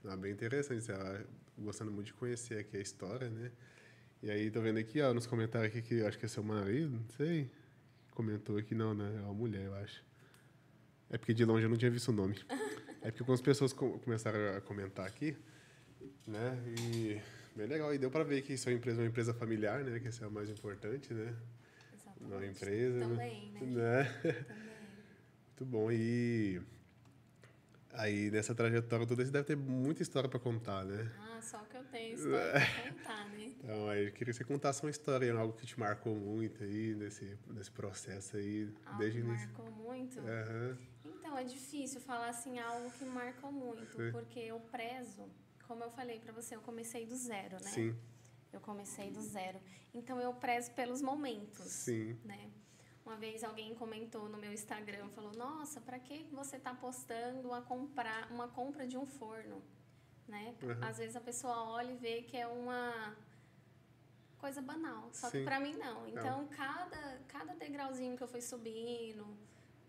[0.06, 0.82] É bem interessante.
[0.82, 0.94] Você
[1.58, 3.52] gostando muito de conhecer aqui a história, né?
[4.22, 6.90] E aí, tô vendo aqui, ó, nos comentários aqui que acho que é seu marido,
[6.98, 7.52] não sei.
[8.12, 9.18] Comentou aqui, não, né?
[9.18, 10.04] É uma mulher, eu acho.
[11.10, 12.36] É porque de longe eu não tinha visto o nome.
[13.04, 15.36] É porque algumas pessoas co- começaram a comentar aqui,
[16.26, 16.58] né?
[16.80, 17.22] E
[17.56, 17.94] bem legal.
[17.94, 20.00] E deu para ver que sua empresa é uma empresa familiar, né?
[20.00, 21.36] Que isso é o mais importante, né?
[21.94, 22.34] Exatamente.
[22.34, 23.00] Uma empresa.
[23.08, 23.60] Também, né?
[23.62, 24.04] né?
[24.48, 24.88] Também.
[25.48, 25.92] Muito bom.
[25.92, 26.62] E
[27.92, 31.12] Aí nessa trajetória toda você deve ter muita história para contar, né?
[31.20, 33.54] Ah, só que eu tenho história para contar, né?
[33.64, 36.96] Então, aí eu queria que você contasse uma história, algo que te marcou muito aí
[36.96, 39.48] nesse, nesse processo aí, algo desde o início.
[39.48, 40.20] marcou muito?
[40.20, 40.78] Uhum.
[41.24, 44.12] Então, é difícil falar assim algo que marcou muito, Sim.
[44.12, 45.24] porque eu prezo,
[45.66, 47.72] como eu falei para você, eu comecei do zero, né?
[47.72, 47.96] Sim,
[48.52, 49.58] Eu comecei do zero.
[49.94, 51.66] Então, eu prezo pelos momentos.
[51.72, 52.20] sim.
[52.26, 52.52] né?
[53.06, 57.62] Uma vez alguém comentou no meu Instagram, falou: "Nossa, para que você está postando uma
[57.62, 59.62] comprar uma compra de um forno?",
[60.28, 60.56] né?
[60.62, 60.84] Uhum.
[60.90, 63.16] Às vezes a pessoa olha e vê que é uma
[64.38, 65.46] coisa banal, só que Sim.
[65.46, 66.08] para mim não.
[66.08, 69.26] Então, cada cada degrauzinho que eu fui subindo,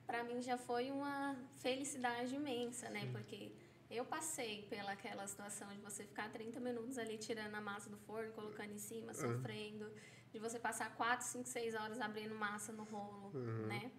[0.06, 3.08] para mim já foi uma felicidade imensa, né?
[3.12, 3.52] Porque
[3.90, 7.96] eu passei pela aquela situação de você ficar 30 minutos ali tirando a massa do
[7.98, 9.90] forno, colocando em cima, sofrendo,
[10.32, 13.66] de você passar 4, 5, 6 horas abrindo massa no rolo, Uhum.
[13.66, 13.90] né?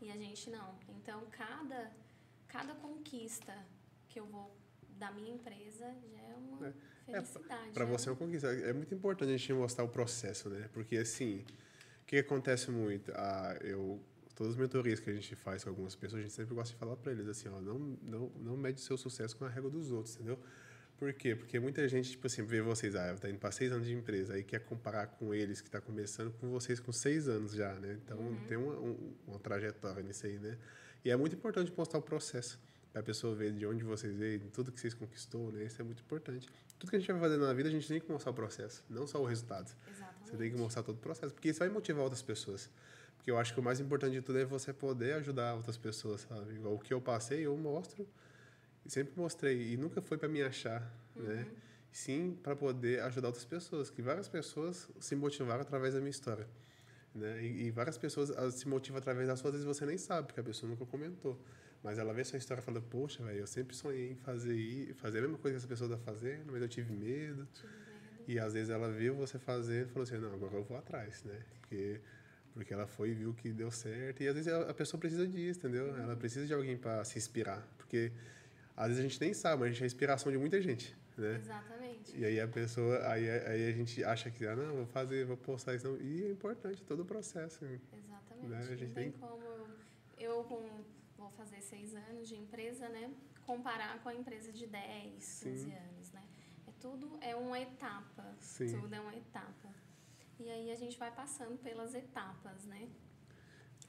[0.00, 0.78] E a gente não.
[0.88, 1.90] Então, cada
[2.48, 3.54] cada conquista
[4.08, 4.56] que eu vou
[4.98, 6.72] da minha empresa já é uma É,
[7.12, 7.70] felicidade.
[7.72, 7.90] Para né?
[7.92, 8.48] você é uma conquista.
[8.48, 10.68] É muito importante a gente mostrar o processo, né?
[10.72, 11.44] Porque assim,
[12.02, 13.12] o que acontece muito?
[13.14, 14.00] Ah, eu
[14.40, 16.78] todas as mentorias que a gente faz com algumas pessoas, a gente sempre gosta de
[16.78, 19.90] falar para eles assim, ó, não não não mede seu sucesso com a régua dos
[19.90, 20.38] outros, entendeu?
[20.96, 21.34] Por quê?
[21.36, 24.32] Porque muita gente, tipo assim, vê vocês, ah, tá indo para seis anos de empresa,
[24.34, 27.98] aí quer comparar com eles que está começando com vocês com seis anos já, né?
[28.04, 30.56] Então, tem uma, um- uma trajetória nisso aí, né?
[31.04, 32.58] E é muito importante mostrar o processo,
[32.92, 35.64] para a pessoa ver de onde vocês veem, tudo que vocês conquistou, né?
[35.64, 36.48] Isso é muito importante.
[36.78, 38.82] Tudo que a gente vai fazer na vida, a gente tem que mostrar o processo,
[38.90, 39.70] não só o resultado.
[39.90, 40.28] Exatamente.
[40.30, 42.68] Você tem que mostrar todo o processo, porque isso vai motivar outras pessoas.
[43.20, 46.22] Porque eu acho que o mais importante de tudo é você poder ajudar outras pessoas,
[46.22, 46.54] sabe?
[46.54, 48.08] Igual o que eu passei, eu mostro
[48.86, 51.46] e sempre mostrei e nunca foi para me achar, né?
[51.92, 56.48] Sim, para poder ajudar outras pessoas, que várias pessoas se motivaram através da minha história,
[57.14, 57.42] né?
[57.44, 60.28] E, e várias pessoas elas se motivam através das suas, às vezes você nem sabe,
[60.28, 61.38] porque a pessoa nunca comentou.
[61.82, 65.18] Mas ela vê sua história e fala: "Poxa, velho, eu sempre sonhei em fazer fazer
[65.18, 67.46] a mesma coisa que essa pessoa está fazendo, mas eu tive medo".
[67.54, 68.24] Tive medo.
[68.26, 71.24] E às vezes ela viu você fazendo e falou assim, não, agora eu vou atrás,
[71.24, 71.40] né?
[71.50, 72.00] Porque,
[72.54, 74.22] porque ela foi e viu que deu certo.
[74.22, 75.96] E às vezes a pessoa precisa disso, entendeu?
[75.96, 77.66] Ela precisa de alguém para se inspirar.
[77.76, 78.12] Porque
[78.76, 80.96] às vezes a gente nem sabe, mas a gente é a inspiração de muita gente,
[81.16, 81.36] né?
[81.36, 82.16] Exatamente.
[82.18, 85.36] E aí a pessoa, aí, aí a gente acha que, ah, não, vou fazer, vou
[85.36, 85.86] postar isso.
[85.88, 86.00] Não.
[86.00, 87.64] E é importante todo o processo.
[87.64, 88.48] Exatamente.
[88.48, 89.68] Né, a gente Não tem tem- como eu,
[90.18, 90.66] eu com,
[91.18, 93.10] vou fazer seis anos de empresa, né?
[93.46, 95.50] Comparar com a empresa de 10, Sim.
[95.50, 96.22] 15 anos, né?
[96.66, 98.24] É tudo é uma etapa.
[98.40, 98.80] Sim.
[98.80, 99.68] Tudo é uma etapa.
[100.42, 102.88] E aí a gente vai passando pelas etapas, né?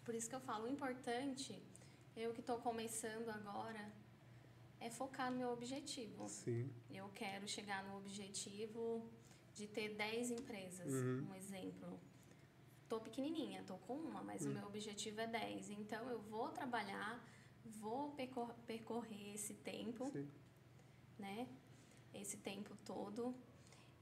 [0.06, 1.62] Por isso que eu falo, o importante,
[2.16, 3.84] eu que estou começando agora,
[4.80, 6.28] é focar no meu objetivo.
[6.28, 9.10] Sim, Eu quero chegar no objetivo
[9.54, 11.28] de ter 10 empresas, Uhum.
[11.30, 12.00] um exemplo.
[12.90, 15.70] Tô pequenininha, tô com uma, mas o meu objetivo é 10.
[15.70, 17.24] Então eu vou trabalhar,
[17.64, 20.28] vou percor- percorrer esse tempo, sim.
[21.18, 21.48] né?
[22.14, 23.34] Esse tempo todo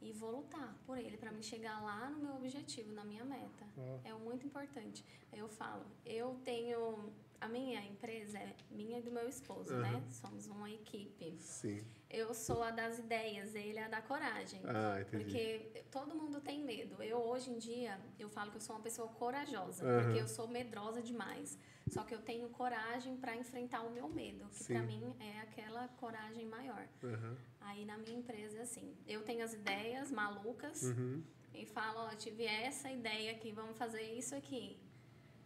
[0.02, 3.66] e vou lutar por ele para me chegar lá no meu objetivo, na minha meta.
[3.78, 4.00] Ó.
[4.04, 5.04] É muito importante.
[5.34, 9.90] Eu falo, eu tenho a minha empresa é minha e do meu esposo, né?
[9.90, 10.12] Aham.
[10.12, 11.36] Somos uma equipe.
[11.40, 11.84] Sim.
[12.10, 14.62] Eu sou a das ideias, ele é a da coragem.
[14.66, 15.24] Ah, entendi.
[15.26, 17.02] Porque todo mundo tem medo.
[17.04, 20.04] Eu, hoje em dia, eu falo que eu sou uma pessoa corajosa, Aham.
[20.04, 21.58] porque eu sou medrosa demais.
[21.88, 25.88] Só que eu tenho coragem para enfrentar o meu medo, que para mim é aquela
[25.88, 26.88] coragem maior.
[27.04, 27.38] Aham.
[27.62, 31.24] Aí na minha empresa é assim, eu tenho as ideias malucas Uhum.
[31.54, 34.80] e falo, ó, tive essa ideia aqui, vamos fazer isso aqui.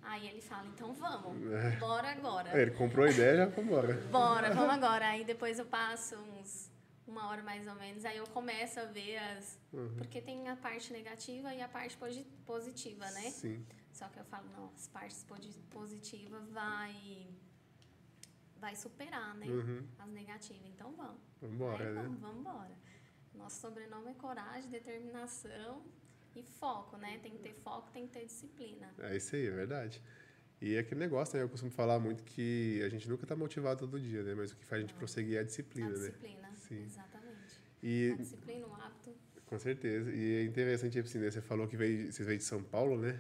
[0.05, 1.71] Aí ele fala, então vamos, É.
[1.77, 2.49] bora agora.
[2.57, 3.93] É, Ele comprou a ideia, já foi embora.
[4.11, 5.07] Bora, vamos agora.
[5.07, 6.71] Aí depois eu passo uns
[7.07, 9.59] uma hora mais ou menos, aí eu começo a ver as.
[9.71, 9.95] Uhum.
[9.97, 13.29] Porque tem a parte negativa e a parte posi- positiva, né?
[13.31, 13.65] Sim.
[13.91, 17.27] Só que eu falo, não, as partes posi- positivas vai.
[18.57, 19.45] vai superar, né?
[19.47, 19.85] Uhum.
[19.99, 20.67] As negativas.
[20.69, 21.21] Então vamos.
[21.41, 22.01] Vambora, aí, né?
[22.01, 22.71] vamos, vamos embora.
[23.33, 25.81] Nosso sobrenome é coragem, determinação
[26.35, 27.19] e foco, né?
[27.21, 28.89] Tem que ter foco, tem que ter disciplina.
[28.99, 30.01] É isso aí, é verdade.
[30.61, 31.43] E é aquele negócio, né?
[31.43, 34.33] Eu costumo falar muito que a gente nunca está motivado todo dia, né?
[34.33, 35.97] Mas o que faz a gente prosseguir é a disciplina, a né?
[35.97, 36.49] disciplina.
[36.55, 36.83] Sim.
[36.83, 37.61] Exatamente.
[37.81, 39.13] E, A disciplina, o hábito.
[39.45, 40.09] com certeza.
[40.11, 41.29] E é interessante, assim, né?
[41.29, 43.19] Você falou que veio, vocês veio de São Paulo, né?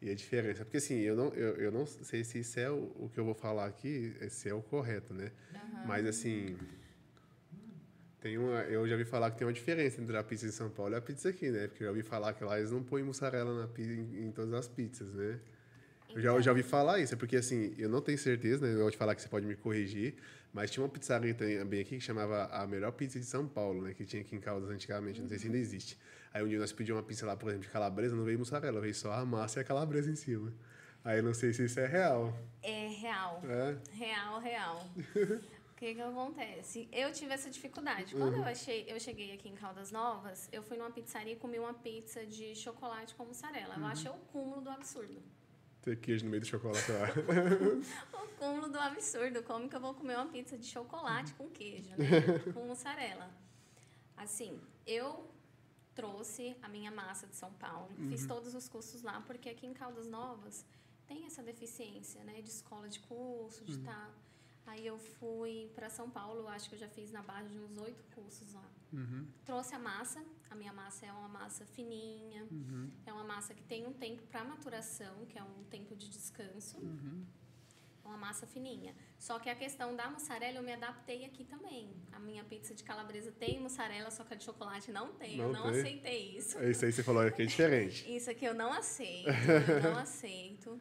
[0.00, 0.64] E a diferença.
[0.64, 3.24] Porque, assim, eu não, eu, eu não sei se isso é o, o que eu
[3.26, 5.30] vou falar aqui, se é o correto, né?
[5.54, 5.84] Aham.
[5.86, 6.56] Mas, assim...
[8.20, 10.68] Tem uma, eu já ouvi falar que tem uma diferença entre a pizza de São
[10.68, 11.68] Paulo e a pizza aqui, né?
[11.68, 14.30] Porque eu já ouvi falar que lá eles não põem mussarela na pizza, em, em
[14.30, 15.40] todas as pizzas, né?
[16.14, 18.74] Eu já, eu já ouvi falar isso, é porque assim, eu não tenho certeza, né?
[18.74, 20.16] Eu vou te falar que você pode me corrigir,
[20.52, 23.94] mas tinha uma pizzaria também aqui que chamava a melhor pizza de São Paulo, né?
[23.94, 25.98] Que tinha aqui em Caldas antigamente, não sei se ainda existe.
[26.34, 28.80] Aí um dia nós pedimos uma pizza lá, por exemplo, de calabresa, não veio mussarela,
[28.80, 30.52] veio só a massa e a calabresa em cima.
[31.02, 32.36] Aí eu não sei se isso é real.
[32.62, 33.42] É real.
[33.44, 33.76] É?
[33.96, 34.90] Real, real.
[35.80, 36.86] que que acontece?
[36.92, 38.14] Eu tive essa dificuldade.
[38.14, 41.58] Quando eu achei, eu cheguei aqui em Caldas Novas, eu fui numa pizzaria e comi
[41.58, 43.76] uma pizza de chocolate com mussarela.
[43.78, 45.22] Eu achei o cúmulo do absurdo.
[45.80, 47.06] Ter queijo no meio do chocolate lá.
[48.12, 49.42] O cúmulo do absurdo.
[49.42, 51.96] Como que eu vou comer uma pizza de chocolate com queijo, né?
[52.52, 53.30] com mussarela.
[54.18, 55.30] Assim, eu
[55.94, 59.72] trouxe a minha massa de São Paulo, fiz todos os cursos lá, porque aqui em
[59.74, 60.64] Caldas Novas
[61.06, 62.42] tem essa deficiência, né?
[62.42, 64.14] De escola de curso, de estar...
[64.66, 67.76] Aí eu fui para São Paulo, acho que eu já fiz na base de uns
[67.78, 68.64] oito cursos lá.
[68.92, 69.26] Uhum.
[69.44, 72.90] Trouxe a massa, a minha massa é uma massa fininha, Uhum.
[73.04, 76.78] é uma massa que tem um tempo para maturação, que é um tempo de descanso.
[76.78, 77.24] Uhum.
[78.04, 78.94] É uma massa fininha.
[79.18, 81.92] Só que a questão da mussarela eu me adaptei aqui também.
[82.12, 85.38] A minha pizza de calabresa tem mussarela, só que a de chocolate não tem.
[85.38, 85.80] eu Não não tem?
[85.80, 86.58] aceitei isso.
[86.62, 88.04] Isso aí que você falou, aqui é diferente.
[88.16, 89.28] Isso aqui eu não aceito,
[89.84, 90.80] eu não aceito.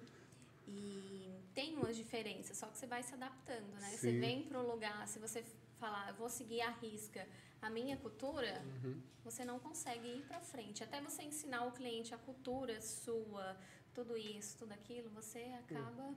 [1.60, 3.90] E tem umas diferenças, só que você vai se adaptando, né?
[3.92, 4.20] Você Sim.
[4.20, 5.44] vem para o lugar, se você
[5.78, 7.28] falar, eu vou seguir a risca
[7.62, 9.02] a minha cultura, Uhum.
[9.26, 10.82] você não consegue ir para frente.
[10.82, 13.58] Até você ensinar o cliente a cultura sua,
[13.94, 16.16] tudo isso, tudo aquilo, você acaba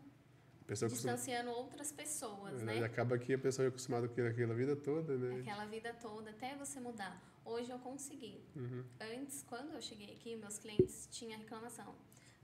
[0.60, 2.78] A pessoa costuma, distanciando outras pessoas, né?
[2.78, 2.86] né?
[2.86, 5.40] Acaba que a pessoa é acostumada com aquilo a vida toda, né?
[5.40, 7.20] Aquela vida toda, até você mudar.
[7.44, 8.40] Hoje eu consegui.
[8.54, 8.84] Uhum.
[9.00, 11.92] Antes, quando eu cheguei aqui, meus clientes tinham reclamação.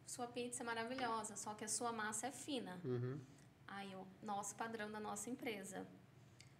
[0.08, 2.80] Sua pizza é maravilhosa, só que a sua massa é fina.
[2.82, 3.20] Uhum.
[3.66, 5.86] Aí, o nosso padrão da nossa empresa.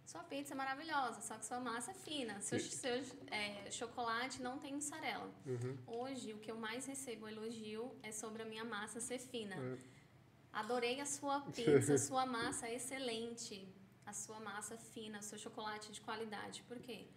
[0.05, 2.39] Sua pizza é maravilhosa, só que sua massa é fina.
[2.41, 2.93] Seu, seu
[3.31, 5.33] é, chocolate não tem mussarela.
[5.47, 5.75] Uhum.
[5.87, 9.55] Hoje, o que eu mais recebo elogio é sobre a minha massa ser fina.
[9.55, 9.77] É.
[10.53, 13.67] Adorei a sua pizza, sua massa é excelente.
[14.05, 16.61] A sua massa fina, seu chocolate de qualidade.
[16.67, 17.07] Por quê?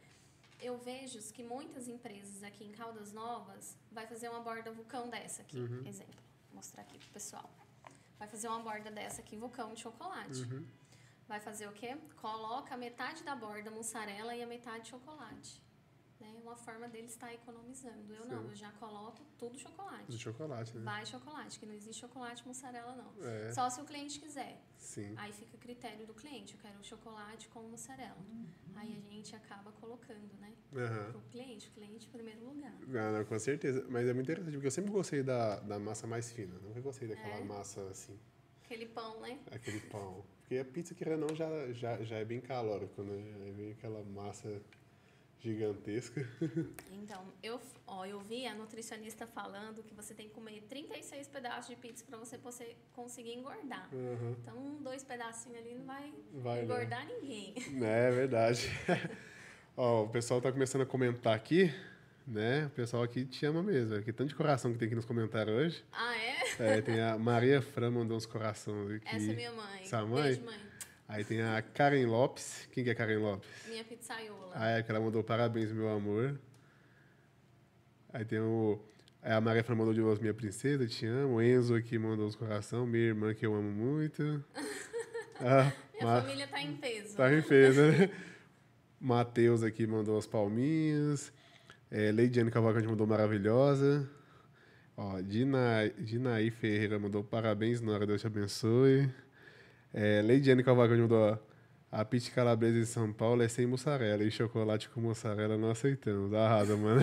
[0.63, 5.43] Eu vejo que muitas empresas aqui em Caldas Novas vai fazer uma borda vulcão dessa
[5.43, 5.85] aqui, Uhum.
[5.87, 6.23] exemplo.
[6.49, 7.51] Vou mostrar aqui pro pessoal.
[8.19, 10.41] Vai fazer uma borda dessa aqui, vulcão de chocolate.
[10.43, 10.65] Uhum.
[11.27, 11.97] Vai fazer o quê?
[12.21, 15.61] Coloca metade da borda mussarela e a metade chocolate.
[16.23, 16.33] Né?
[16.41, 18.15] Uma forma dele estar economizando.
[18.15, 18.49] Eu não, Sim.
[18.51, 20.07] eu já coloco tudo chocolate.
[20.09, 20.85] De chocolate, né?
[20.85, 23.13] Vai chocolate, que não existe chocolate mussarela, não.
[23.27, 24.63] É, Só se o cliente quiser.
[24.79, 25.13] sim.
[25.17, 26.55] Aí fica a critério do cliente.
[26.55, 28.17] Eu quero chocolate com mussarela.
[28.77, 30.53] Aí a gente acaba colocando, né?
[30.77, 31.11] Aham.
[31.11, 32.73] Pro cliente, o cliente em primeiro lugar.
[32.87, 33.85] Não, não, com certeza.
[33.89, 36.55] Mas é muito interessante, porque eu sempre gostei da, da massa mais fina.
[36.61, 37.45] Nunca gostei daquela É?
[37.45, 38.17] massa assim,
[38.65, 39.41] Aquele pão, né?
[39.51, 40.25] aquele pão.
[40.41, 43.35] Porque a pizza, ou não, já, já, já é bem calórico, né?
[43.43, 44.63] Aí vem aquela massa
[45.43, 46.27] gigantesca.
[47.03, 51.67] Então, eu, ó, eu vi a nutricionista falando que você tem que comer 36 pedaços
[51.69, 53.89] de pizza para você poder conseguir engordar.
[53.93, 54.37] Aham.
[54.41, 56.65] Então, dois pedacinhos ali não vai, Vai, né?
[56.65, 57.55] engordar ninguém.
[57.83, 58.71] É verdade.
[59.77, 61.75] Ó, o pessoal tá começando a comentar aqui,
[62.27, 62.67] né?
[62.67, 64.01] O pessoal aqui te ama mesmo.
[64.01, 65.85] Que tanto de coração que tem aqui nos comentários hoje.
[65.93, 66.77] Ah, é?
[66.79, 69.09] É, tem a Maria Fran mandou uns corações aqui.
[69.09, 69.85] Essa é minha mãe.
[69.85, 70.23] Sua mãe?
[70.23, 70.72] Beijo, mãe.
[71.13, 72.67] Aí tem a Karen Lopes.
[72.73, 73.47] Quem que é Karen Lopes?
[73.69, 74.51] Minha pizzaiola.
[74.55, 76.41] Ah, é que ela mandou parabéns, meu amor.
[78.15, 78.81] Aí tem o.
[79.23, 81.35] aí a Maria Fran mandou de voz Minha Princesa, te amo.
[81.35, 82.87] O Enzo aqui mandou os coração.
[82.87, 84.43] Minha irmã que eu amo muito.
[85.45, 87.17] Ah, Minha Ma- família tá em peso.
[87.17, 88.11] Tá em peso, né?
[89.01, 91.33] Matheus aqui mandou as palminhas.
[91.91, 94.09] É, Leidiane Cavalcante mandou maravilhosa.
[94.97, 99.11] Ó, Dina, Dinaí Ferreira mandou parabéns, Nora, Deus te abençoe.
[99.93, 101.39] É, Leidiane Cavalcante mandou ó,
[101.91, 106.33] a pizza calabresa de São Paulo é sem mussarela e chocolate com mussarela não aceitamos.
[106.33, 107.03] Arrasa, mano.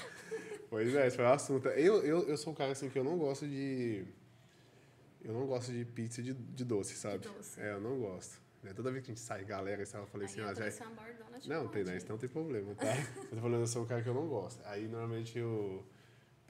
[0.68, 1.68] pois é, esse foi o assunto.
[1.68, 4.04] Eu, eu, eu sou um cara assim que eu não gosto de.
[5.24, 7.26] Eu não gosto de pizza de, de doce, sabe?
[7.26, 7.58] doce.
[7.60, 8.42] É, eu não gosto.
[8.62, 10.84] Né, Toda vez que a gente sai, galera, e eu falei assim, eu ah, já,
[10.84, 11.96] uma bordona de não, tem, né?
[11.96, 12.86] Isso não tem problema, tá?
[13.16, 14.60] eu tô falando, eu sou um cara que eu não gosto.
[14.66, 15.84] Aí, normalmente, o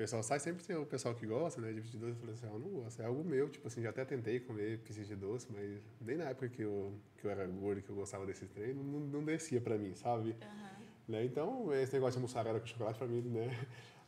[0.03, 1.73] pessoal sai, sempre tem o pessoal que gosta, né?
[1.73, 2.13] De doce.
[2.13, 3.01] Eu falei assim, ah, eu não gosto.
[3.01, 6.25] É algo meu, tipo assim, já até tentei comer pizza de doce, mas nem na
[6.25, 9.61] época que eu, que eu era gordo, que eu gostava desses trem, não, não, descia
[9.61, 10.35] pra mim, sabe?
[10.43, 10.83] Aham.
[11.09, 11.25] Né?
[11.25, 13.49] Então, esse negócio de mussarela com chocolate, pra mim, né?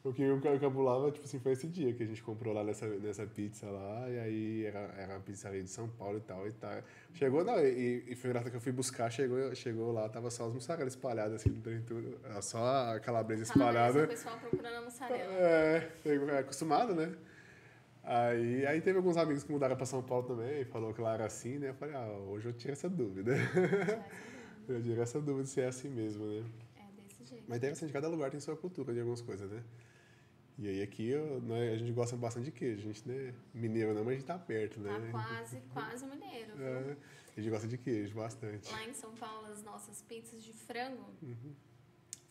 [0.05, 2.87] O que eu encabulava, tipo assim, foi esse dia que a gente comprou lá nessa,
[2.87, 6.53] nessa pizza lá, e aí era, era uma pizzaria de São Paulo e tal, e
[6.53, 6.83] tal.
[7.15, 10.47] Chegou, não, e, e foi engraçado que eu fui buscar, chegou, chegou lá, tava só
[10.47, 14.05] as mussarelas espalhadas, assim, tudo, só a calabresa Calabresa, espalhada.
[14.05, 15.33] o pessoal procurando a mussarela.
[15.33, 17.17] É, é acostumado, né?
[18.03, 21.25] Aí, aí teve alguns amigos que mudaram pra São Paulo também, falou que lá era
[21.25, 21.71] assim, né?
[21.71, 23.33] Eu falei, ah, hoje eu tiro essa dúvida.
[24.69, 26.45] eu tiro essa dúvida se é assim mesmo, né?
[26.77, 27.45] É desse jeito.
[27.49, 29.63] Mas interessante, cada lugar tem sua cultura de algumas coisas, né?
[30.59, 32.83] E aí aqui né, a gente gosta bastante de queijo.
[32.89, 34.91] A gente, né, mineiro não, mas a gente tá perto, né?
[34.91, 36.67] Tá quase, quase mineiro, viu?
[36.67, 36.97] É,
[37.37, 38.71] a gente gosta de queijo, bastante.
[38.71, 41.55] Lá em São Paulo, as nossas pizzas de frango, Uhum.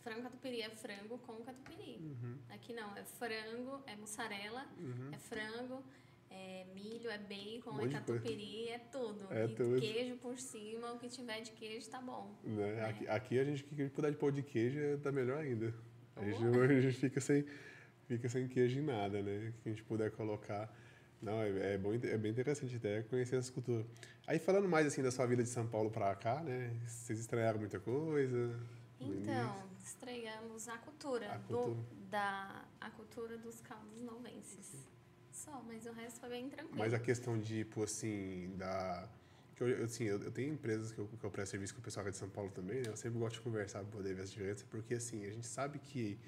[0.00, 2.00] frango catupiry é frango com catupiry.
[2.48, 5.10] Aqui não, é frango, é mussarela, Uhum.
[5.12, 5.84] é frango,
[6.30, 9.26] é milho, é bacon, Um é catupiry, é tudo.
[9.30, 9.78] É e tudo.
[9.78, 12.34] queijo por cima, o que tiver de queijo tá bom.
[12.42, 12.78] Né?
[12.78, 12.84] É.
[12.88, 15.74] Aqui, aqui a gente, que puder de pão de queijo, tá melhor ainda.
[16.16, 17.44] A gente, a gente fica, sem,
[18.06, 19.52] fica sem queijo em nada, né?
[19.62, 20.72] Que a gente puder colocar.
[21.22, 23.84] Não, é, é, bom, é bem interessante até conhecer essa cultura.
[24.26, 26.70] Aí falando mais assim da sua vida de São Paulo para cá, né?
[26.86, 28.58] Vocês estranharam muita coisa?
[29.00, 31.76] Então, estreamos a cultura, A do- cultura.
[32.10, 34.86] da a cultura dos caldos novenses.
[35.32, 36.78] Só, mas o resto foi bem tranquilo.
[36.78, 39.08] Mas a questão de, tipo assim, da.
[39.56, 41.80] Que eu, eu, assim, eu, eu tenho empresas que eu, que eu presto serviço com
[41.80, 42.88] o pessoal aqui de São Paulo também, né?
[42.88, 45.78] Eu sempre gosto de conversar para poder ver as diferenças, porque, assim, a gente sabe
[45.78, 46.18] que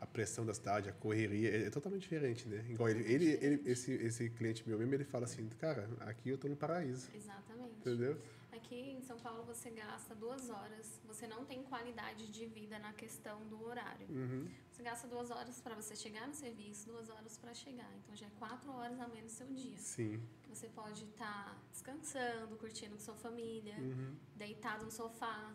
[0.00, 2.64] a pressão da cidade, a correria, é, é totalmente diferente, né?
[2.70, 6.38] Igual ele, ele, ele- esse, esse cliente meu mesmo, ele fala assim, cara, aqui eu
[6.38, 7.76] tô no paraíso, Exatamente.
[7.80, 8.18] entendeu?
[8.52, 12.92] Aqui em São Paulo você gasta duas horas, você não tem qualidade de vida na
[12.94, 14.06] questão do horário.
[14.08, 14.48] Uhum.
[14.72, 17.90] Você gasta duas horas para você chegar no serviço, duas horas para chegar.
[18.02, 19.76] Então já é quatro horas a menos seu dia.
[19.78, 20.20] Sim.
[20.48, 24.16] Você pode estar descansando, curtindo com sua família, Uhum.
[24.34, 25.54] deitado no sofá,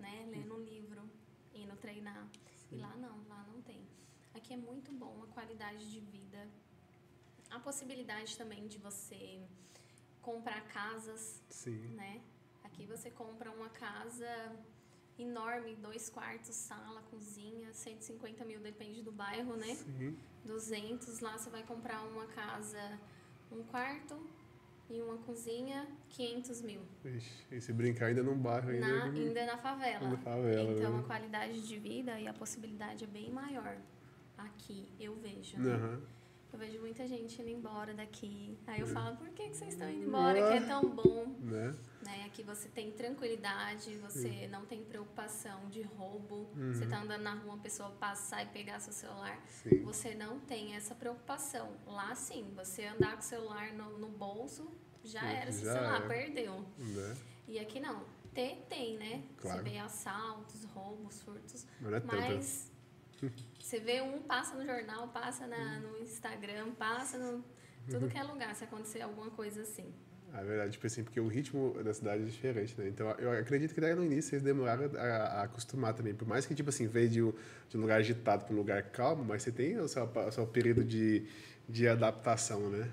[0.00, 1.02] né, lendo um livro,
[1.54, 2.26] indo treinar.
[2.72, 3.86] E lá não, lá não tem.
[4.34, 6.48] Aqui é muito bom a qualidade de vida.
[7.50, 9.40] A possibilidade também de você
[10.22, 11.94] comprar casas, Sim.
[11.94, 12.22] né?
[12.64, 14.56] Aqui você compra uma casa
[15.18, 19.74] enorme, dois quartos, sala, cozinha, 150 mil depende do bairro, né?
[19.74, 20.18] Sim.
[20.44, 21.20] 200.
[21.20, 22.98] Lá você vai comprar uma casa,
[23.50, 24.14] um quarto
[24.92, 26.80] e uma cozinha, 500 mil.
[27.04, 28.86] Ixi, e se brincar ainda num bairro ainda.
[28.86, 30.08] Na, não- ainda na favela.
[30.08, 31.00] Na favela, Então né?
[31.00, 33.76] a qualidade de vida e a possibilidade é bem maior
[34.36, 35.58] aqui, eu vejo.
[35.58, 35.72] né?
[35.74, 36.00] Aham.
[36.52, 38.58] Eu vejo muita gente indo embora daqui.
[38.66, 38.90] Aí eu É.
[38.90, 40.34] falo, por que, que vocês estão indo embora?
[40.48, 41.34] Que é tão bom.
[41.40, 41.74] Né?
[42.04, 42.24] Né?
[42.26, 46.50] Aqui você tem tranquilidade, você não tem preocupação de roubo.
[46.54, 46.74] Uhum.
[46.74, 49.42] Você tá andando na rua, uma pessoa passar e pegar seu celular.
[49.48, 49.82] Sim.
[49.82, 51.72] Você não tem essa preocupação.
[51.86, 54.70] Lá sim, você andar com o celular no, no bolso,
[55.04, 56.08] já Sim, era, seu já celular era.
[56.08, 56.64] perdeu.
[56.78, 57.16] Né?
[57.48, 58.04] E aqui não.
[58.34, 59.24] Tem, tem, né?
[59.36, 59.62] Claro.
[59.62, 61.66] Você vê assaltos, roubos, furtos.
[61.80, 62.16] Mas não é tanto.
[62.16, 62.70] Mas
[63.60, 67.44] você vê um, passa no jornal, passa na, no Instagram, passa no.
[67.90, 69.92] Tudo que é lugar, se acontecer alguma coisa assim.
[70.32, 72.88] A verdade, tipo assim, porque o ritmo da cidade é diferente, né?
[72.88, 76.14] Então, eu acredito que daí no início eles demoraram a, a acostumar também.
[76.14, 77.34] Por mais que, tipo assim, veio de um,
[77.68, 80.46] de um lugar agitado para um lugar calmo, mas você tem o seu, o seu
[80.46, 81.26] período de,
[81.68, 82.90] de adaptação, né?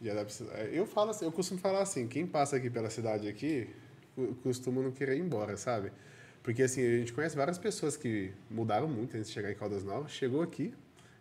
[0.00, 0.46] De adaptação.
[0.72, 3.68] Eu falo assim, eu costumo falar assim, quem passa aqui pela cidade aqui,
[4.14, 5.92] co- costuma não querer ir embora, sabe?
[6.42, 9.84] Porque, assim, a gente conhece várias pessoas que mudaram muito antes de chegar em Caldas
[9.84, 10.72] Novas, chegou aqui,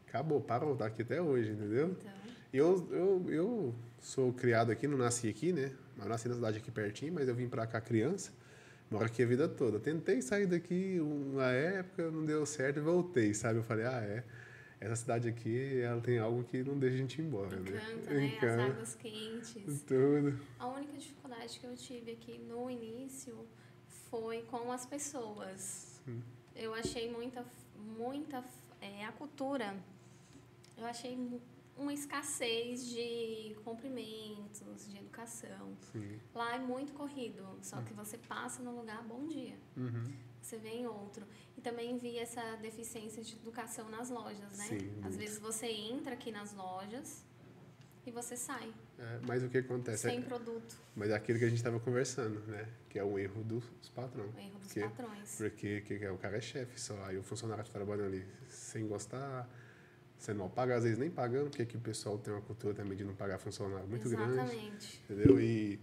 [0.07, 1.87] acabou, parou, tá aqui até hoje, entendeu?
[1.99, 2.11] Então,
[2.53, 5.71] Eu, eu, eu sou criado aqui, não nasci aqui, né?
[6.01, 8.31] Eu nasci na cidade aqui pertinho, mas eu vim pra cá criança.
[8.89, 9.77] Moro aqui a vida toda.
[9.79, 13.59] Tentei sair daqui uma época, não deu certo e voltei, sabe?
[13.59, 14.23] Eu falei, ah, é.
[14.81, 18.19] Essa cidade aqui, ela tem algo que não deixa a gente ir embora, encanta, né?
[18.19, 18.37] né?
[18.37, 19.81] As águas quentes.
[19.83, 20.39] Tudo.
[20.57, 23.45] A única dificuldade que eu tive aqui no início
[24.09, 26.01] foi com as pessoas.
[26.55, 27.45] Eu achei muita,
[27.97, 28.43] muita
[28.81, 29.75] é, a cultura.
[30.77, 31.17] Eu achei
[31.77, 35.75] uma escassez de cumprimentos, de educação.
[35.91, 36.19] Sim.
[36.33, 39.55] Lá é muito corrido, só que você passa no lugar bom dia.
[39.75, 40.11] Uhum.
[40.49, 41.27] Você vê em outro.
[41.55, 44.65] E também vi essa deficiência de educação nas lojas, né?
[44.65, 45.17] Sim, Às muito.
[45.17, 47.23] vezes você entra aqui nas lojas
[48.03, 50.09] e você sai É, mas o que acontece?
[50.09, 50.75] sem É, produto.
[50.95, 52.67] mas é aquilo que a gente estava conversando, né?
[52.89, 54.33] Que é o erro dos patrões.
[54.33, 55.35] O erro dos Porque- patrões.
[55.37, 56.99] Porque que, é, o cara é chefe só.
[57.05, 59.47] Aí o funcionário tá trabalhando ali sem gostar,
[60.17, 62.97] sendo mal pago, às vezes nem pagando, porque aqui o pessoal tem uma cultura também
[62.97, 64.33] de não pagar funcionário muito grande.
[64.33, 65.01] Exatamente.
[65.07, 65.39] Entendeu?
[65.39, 65.79] E,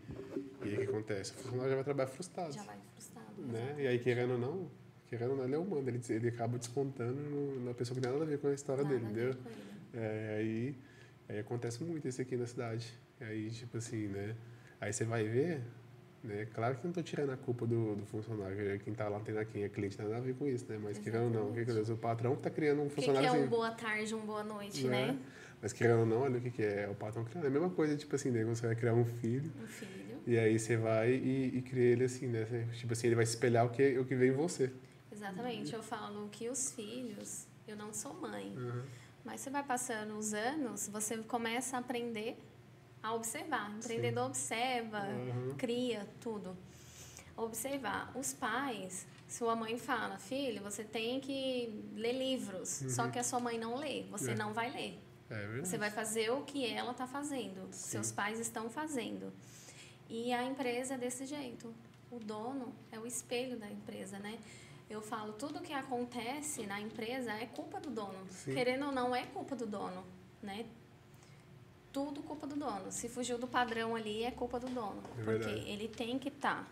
[0.62, 1.30] e aí o que acontece?
[1.32, 2.52] O funcionário já vai trabalhar frustrado.
[2.52, 2.95] Já vai frustrado.
[3.38, 3.76] Né?
[3.78, 4.70] E aí, querendo ou não,
[5.08, 5.88] querendo ou não, ele é humano.
[5.88, 8.54] Ele, ele acaba descontando no- na pessoa que não tem nada a ver com a
[8.54, 9.34] história Nada dele, entendeu?
[9.94, 10.74] É, aí,
[11.28, 12.92] aí acontece muito isso aqui na cidade.
[13.20, 14.34] Aí, tipo assim, né?
[14.80, 15.62] Aí você vai ver,
[16.22, 16.46] né?
[16.54, 18.56] Claro que não tô tirando a culpa do, do funcionário.
[18.56, 20.78] que Quem tá lá tem quem é cliente nada a ver com isso, né?
[20.82, 21.92] Mas querendo ou não, o que é?
[21.92, 23.48] O patrão que tá criando um O que, que funcionário é um assim.
[23.48, 25.12] boa tarde, um boa noite, né?
[25.12, 25.18] né?
[25.62, 26.82] Mas querendo ou não, olha o que, que é.
[26.82, 27.44] É o patrão criando.
[27.44, 28.44] É a mesma coisa, tipo assim, né?
[28.44, 29.50] Você vai criar um filho.
[29.62, 30.05] Um filho.
[30.26, 32.44] E aí você vai e, e cria ele assim, né?
[32.44, 34.72] Você- Tipo assim, ele vai espelhar o que, o que vem em você.
[35.12, 35.72] Exatamente.
[35.72, 38.82] Eu falo que os filhos, eu não sou mãe, Uhum.
[39.24, 42.36] mas você vai passando os anos, você começa a aprender
[43.02, 43.70] a observar.
[43.70, 45.54] O empreendedor observa, Uhum.
[45.56, 46.56] cria tudo.
[47.36, 48.10] Observar.
[48.16, 52.68] Os pais, sua mãe fala, filho, você tem que ler livros.
[52.88, 54.32] Só que a sua mãe não lê, você Uhum.
[54.32, 54.36] É.
[54.36, 54.98] não vai ler.
[55.30, 55.60] É.
[55.60, 57.90] Você vai fazer o que ela está fazendo, Sim.
[57.90, 59.32] seus pais estão fazendo.
[60.08, 61.74] E a empresa é desse jeito.
[62.10, 64.38] O dono é o espelho da empresa, né?
[64.88, 68.26] Eu falo, tudo que acontece na empresa é culpa do dono.
[68.30, 68.54] Sim.
[68.54, 70.04] Querendo ou não, é culpa do dono,
[70.40, 70.64] né?
[71.96, 72.92] tudo culpa do dono.
[72.92, 74.98] Se fugiu do padrão ali, é culpa do dono.
[75.18, 75.70] É porque verdade.
[75.70, 76.68] ele tem que estar tá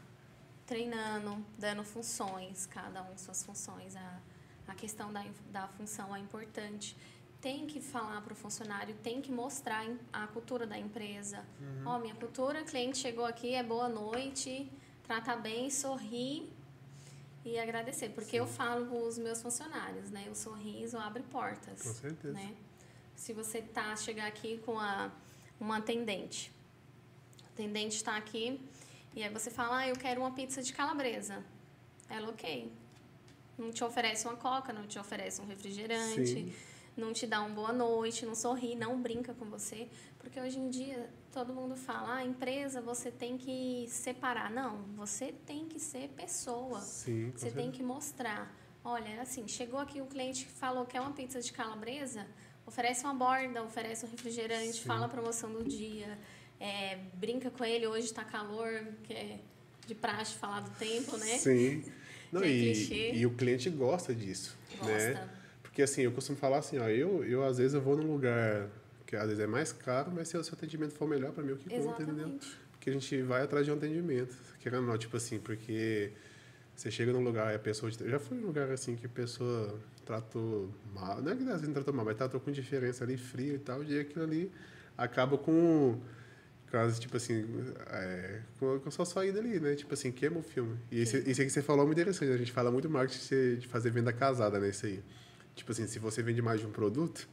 [0.67, 3.97] treinando, dando funções, cada um suas funções.
[3.97, 4.21] A,
[4.69, 6.95] a questão da, da função é importante.
[7.45, 11.45] Tem que falar para o funcionário, tem que mostrar a cultura da empresa.
[11.85, 14.73] Ó, minha cultura, cliente chegou aqui, é boa noite,
[15.03, 16.51] trata bem, sorri
[17.45, 18.09] e agradecer.
[18.15, 20.27] Porque eu falo com os meus funcionários, né?
[20.33, 21.83] O sorriso abre portas.
[21.83, 22.33] Com certeza.
[22.33, 22.55] Né?
[23.15, 25.13] Se você tá chegar aqui com a,
[25.61, 26.51] uma atendente,
[27.43, 28.59] a atendente está aqui
[29.15, 31.45] e aí você fala, ah, eu quero uma pizza de calabresa.
[32.09, 32.73] Ela, ok.
[33.59, 36.55] Não te oferece uma coca, não te oferece um refrigerante, Sim.
[36.97, 39.89] Não te dá uma boa noite, não sorri, não brinca com você.
[40.19, 44.51] Porque hoje em dia todo mundo fala, ah, empresa você tem que separar.
[44.51, 46.81] Não, você tem que ser pessoa.
[46.81, 47.73] Sim, Você tem certeza.
[47.73, 48.57] que mostrar.
[48.85, 52.27] Olha, assim, chegou aqui o cliente que falou que é uma pizza de calabresa,
[52.67, 54.85] oferece uma borda, oferece um refrigerante, Sim.
[54.85, 56.19] fala a promoção do dia,
[56.61, 59.41] é, brinca com ele, hoje está calor, que é
[59.87, 61.39] de praxe falar do tempo, né?
[61.39, 61.85] Sim.
[62.31, 65.29] Não, é e, e o cliente gosta disso, né?
[65.75, 68.69] Porque assim, eu costumo falar assim, ó, eu, eu às vezes eu vou num lugar
[69.05, 71.51] que às vezes é mais caro, mas se o seu atendimento for melhor para mim,
[71.51, 72.29] o que conta, entendeu?
[72.71, 76.13] Porque a gente vai atrás de um atendimento, querendo ou não, tipo assim, porque
[76.77, 77.91] você chega num lugar e a pessoa...
[77.91, 81.43] te- Eu já fui num lugar assim que a pessoa tratou mal, não é que
[81.43, 84.25] às vezes não tratou mal, mas tratou com diferença ali, frio e tal, e aquilo
[84.25, 84.53] ali
[84.97, 85.99] acaba com...
[86.71, 87.45] Quase, tipo assim,
[87.91, 89.75] é, com, com sua saída ali, né?
[89.77, 90.77] Tipo assim, queima o filme.
[90.91, 92.33] E isso aí que você falou é muito interessante.
[92.33, 94.71] A gente fala muito marketing de fazer venda casada, né?
[94.71, 95.01] Isso aí.
[95.55, 97.29] Tipo assim, se você vende mais de um produto,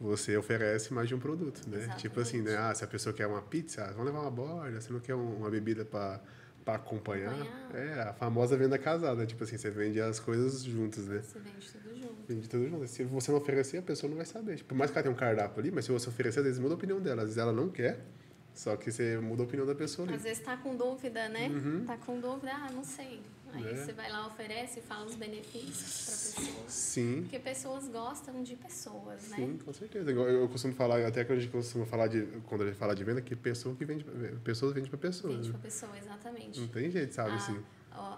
[0.00, 1.88] você oferece mais de um produto, né?
[1.96, 2.56] Tipo assim, né?
[2.56, 4.80] Ah, se a pessoa quer uma pizza, ah, vamos levar uma borda.
[4.80, 6.20] Se não quer um- uma bebida para
[6.64, 7.96] para acompanhar, Acompanhar.
[7.96, 9.24] é a famosa venda casada.
[9.24, 11.22] Tipo assim, você vende as coisas juntas, né?
[11.22, 12.14] Você vende tudo junto.
[12.28, 12.86] Vende tudo junto.
[12.86, 14.56] Se você não oferecer, a pessoa não vai saber.
[14.56, 16.60] Tipo, por mais que ela tenha um cardápio ali, mas se você oferecer, às vezes
[16.60, 17.22] muda a opinião dela.
[17.22, 18.04] Às vezes ela não quer,
[18.52, 20.14] só que você muda a opinião da pessoa ali.
[20.16, 21.48] Às vezes tá com dúvida, né?
[21.48, 21.84] Uhum.
[21.86, 23.22] Tá com dúvida, ah, não sei.
[23.52, 23.76] Aí É.
[23.76, 26.68] você vai lá, oferece e fala os benefícios para pessoa.
[26.68, 27.22] Sim.
[27.22, 29.36] Porque pessoas gostam de pessoas, né?
[29.36, 30.10] Sim, com certeza.
[30.10, 32.94] Eu, eu costumo falar, até que a gente costuma falar de, quando a gente fala
[32.94, 34.04] de venda, que pessoa que vende,
[34.44, 35.34] pessoas vende para pessoas.
[35.34, 35.52] Vende né?
[35.52, 36.60] para pessoa, exatamente.
[36.60, 37.30] Não tem jeito, sabe?
[37.30, 37.64] Ah, assim.
[37.92, 38.16] ó,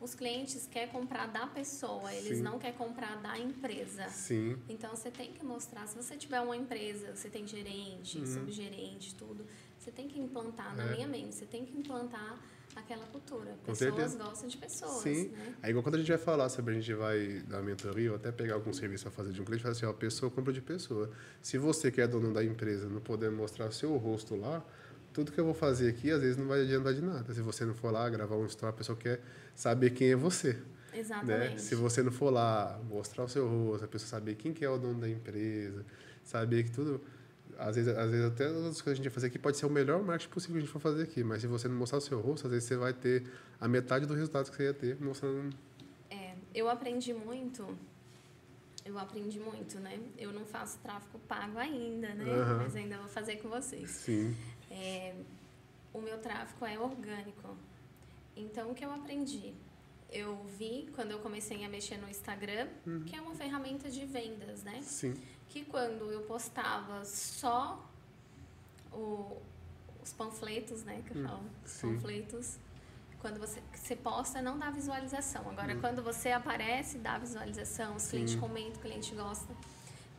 [0.00, 2.42] os clientes querem comprar da pessoa, eles Sim.
[2.42, 4.08] não querem comprar da empresa.
[4.08, 8.26] Sim, Então você tem que mostrar, se você tiver uma empresa, você tem gerente, Uhum.
[8.26, 9.46] subgerente, tudo,
[9.78, 10.92] você tem que implantar na É.
[10.96, 12.36] minha mente, você tem que implantar
[12.76, 13.50] aquela cultura.
[13.64, 14.18] Com Pessoas certeza.
[14.18, 15.28] gostam de pessoas, sim.
[15.28, 15.54] né?
[15.62, 18.32] Aí, igual quando a gente vai falar sobre a gente vai dar mentoria ou até
[18.32, 21.10] pegar algum serviço para fazer de um cliente, fala assim: ó, pessoa compra de pessoa.
[21.40, 24.64] Se você que é dono da empresa não puder mostrar seu rosto lá,
[25.12, 27.32] tudo que eu vou fazer aqui às vezes não vai adiantar de nada.
[27.34, 29.20] Se você não for lá gravar um story, a pessoa quer
[29.54, 30.54] saber quem é você.
[30.54, 30.98] Né?
[31.00, 31.62] Exatamente.
[31.62, 34.68] Se você não for lá mostrar o seu rosto, a pessoa saber quem que é
[34.68, 35.84] o dono da empresa,
[36.24, 37.00] saber que tudo.
[37.68, 39.66] Às vezes, às vezes até as coisas que a gente vai fazer aqui pode ser
[39.66, 41.98] o melhor marketing possível que a gente for fazer aqui, mas se você não mostrar
[41.98, 43.24] o seu rosto, às vezes você vai ter
[43.60, 45.54] a metade do resultado que você ia ter mostrando.
[46.10, 47.66] É, eu aprendi muito.
[48.84, 50.00] Eu aprendi muito, né?
[50.18, 52.24] Eu não faço tráfego pago ainda, né?
[52.34, 52.58] Aham.
[52.64, 53.88] Mas ainda vou fazer com vocês.
[53.90, 54.34] Sim,
[54.70, 55.14] É,
[55.92, 57.56] o meu tráfego é orgânico.
[58.36, 59.52] Então, o que eu aprendi?
[60.10, 63.04] Eu vi quando eu comecei a mexer no Instagram, Uhum.
[63.04, 64.80] que é uma ferramenta de vendas, né?
[64.82, 65.14] sim,
[65.52, 67.78] Que quando eu postava só
[68.92, 69.36] o-
[70.02, 71.02] os panfletos, né?
[71.06, 72.56] Que eu Hum, falo, os panfletos.
[73.20, 75.48] Quando você, você posta, não dá visualização.
[75.50, 75.80] Agora, Hum.
[75.80, 77.94] quando você aparece, dá visualização.
[77.96, 78.40] Os clientes Sim.
[78.40, 79.54] comentam, o cliente gosta.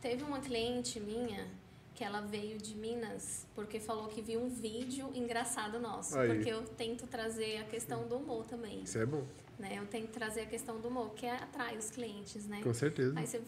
[0.00, 1.46] Teve uma cliente minha
[1.94, 6.16] que ela veio de Minas porque falou que viu um vídeo engraçado nosso.
[6.18, 6.28] Aí.
[6.34, 8.82] Porque eu tento trazer a questão do humor também.
[8.82, 9.24] isso é bom,
[9.58, 9.78] Né?
[9.78, 12.60] Eu tento trazer a questão do humor, que atrai os clientes, né?
[12.62, 13.16] com certeza.
[13.18, 13.40] Aí você,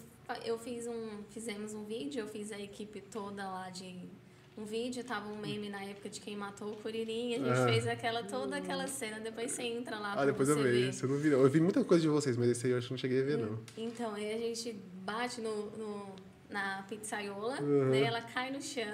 [0.44, 3.94] eu fiz um, fizemos um vídeo, eu fiz a equipe toda lá de
[4.58, 7.66] um vídeo, tava um meme na época de quem matou o Curirim, a gente Ah.
[7.66, 10.98] fez aquela toda aquela cena, depois você entra lá Ah, depois você eu vi.
[11.02, 11.40] eu não vi, não.
[11.42, 13.24] Eu vi muita coisa de vocês, mas esse aí eu acho que não cheguei a
[13.24, 13.58] ver, não.
[13.76, 14.72] Então, aí a gente
[15.04, 16.16] bate no, no-
[16.48, 17.86] na pizzaiola, Uhum.
[17.90, 18.02] né?
[18.02, 18.84] Ela cai no chão,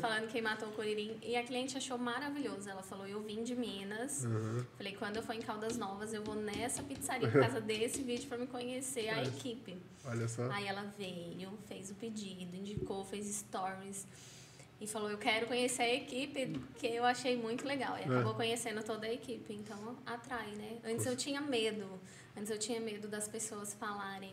[0.00, 1.18] falando quem matou o Curirim.
[1.22, 2.68] E a cliente achou maravilhoso.
[2.70, 4.24] Ela falou, eu vim de Minas.
[4.24, 4.64] Uhum.
[4.76, 8.28] Falei, quando eu for em Caldas Novas, eu vou nessa pizzaria por causa desse vídeo
[8.28, 9.76] pra me conhecer a equipe.
[10.04, 10.50] Olha só.
[10.52, 14.06] Aí ela veio, fez o pedido, indicou, fez stories
[14.80, 17.96] e falou: Eu quero conhecer a equipe, que eu achei muito legal.
[17.98, 18.04] E É.
[18.04, 20.78] acabou conhecendo toda a equipe, então atrai, né?
[20.84, 22.00] Antes eu tinha medo,
[22.36, 24.32] antes eu tinha medo das pessoas falarem: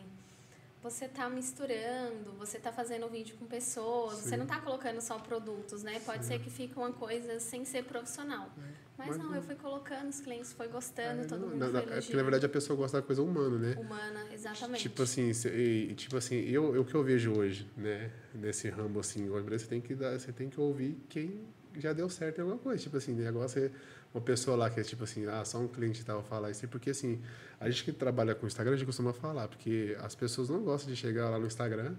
[0.82, 4.30] você está misturando, você está fazendo vídeo com pessoas, Sim.
[4.30, 6.00] você não está colocando só produtos, né?
[6.06, 6.34] Pode Sim.
[6.34, 8.50] ser que fique uma coisa sem ser profissional.
[8.58, 8.90] É.
[8.98, 11.94] Mas, Mas não, eu fui colocando, os clientes foi gostando, é, todo mundo na, foi
[11.94, 13.76] É porque, na verdade, a pessoa gosta da coisa humana, né?
[13.80, 14.82] Humana, exatamente.
[14.82, 18.12] Tipo assim, se, tipo assim eu, eu que eu vejo hoje, né?
[18.34, 21.48] Nesse ramo, assim, você tem que, dar, você tem que ouvir quem
[21.82, 22.82] já deu certo em alguma coisa.
[22.82, 23.72] Tipo assim, negócio é
[24.14, 26.90] uma pessoa lá que é tipo assim, ah, só um cliente tal falar isso, porque
[26.90, 27.22] assim,
[27.60, 30.92] a gente que trabalha com Instagram, a gente costuma falar, porque as pessoas não gostam
[30.92, 31.96] de chegar lá no Instagram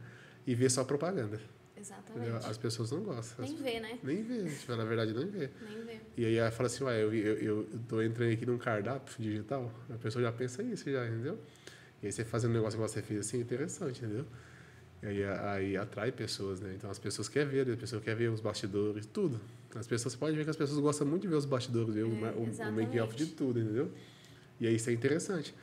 [0.47, 1.41] e ver só propaganda.
[1.81, 2.47] Exatamente.
[2.47, 3.45] As pessoas não gostam.
[3.45, 3.99] Nem vê, né?
[4.03, 5.51] Nem vê, tipo, na verdade, nem vê.
[5.63, 6.01] Nem vê.
[6.17, 9.73] E aí ela fala assim, ué, eu, eu, eu tô entrando aqui num cardápio digital,
[9.89, 11.39] a pessoa já pensa isso já, entendeu?
[12.03, 14.27] E aí você fazendo um negócio que você fez assim, é interessante, entendeu?
[15.03, 16.75] E aí, aí atrai pessoas, né?
[16.77, 19.41] Então as pessoas querem ver, as pessoas querem ver os bastidores, tudo.
[19.75, 22.05] As pessoas podem ver que as pessoas gostam muito de ver os bastidores, ver é,
[22.05, 23.91] o, o make-off de tudo, entendeu?
[24.61, 25.55] E aí isso é interessante.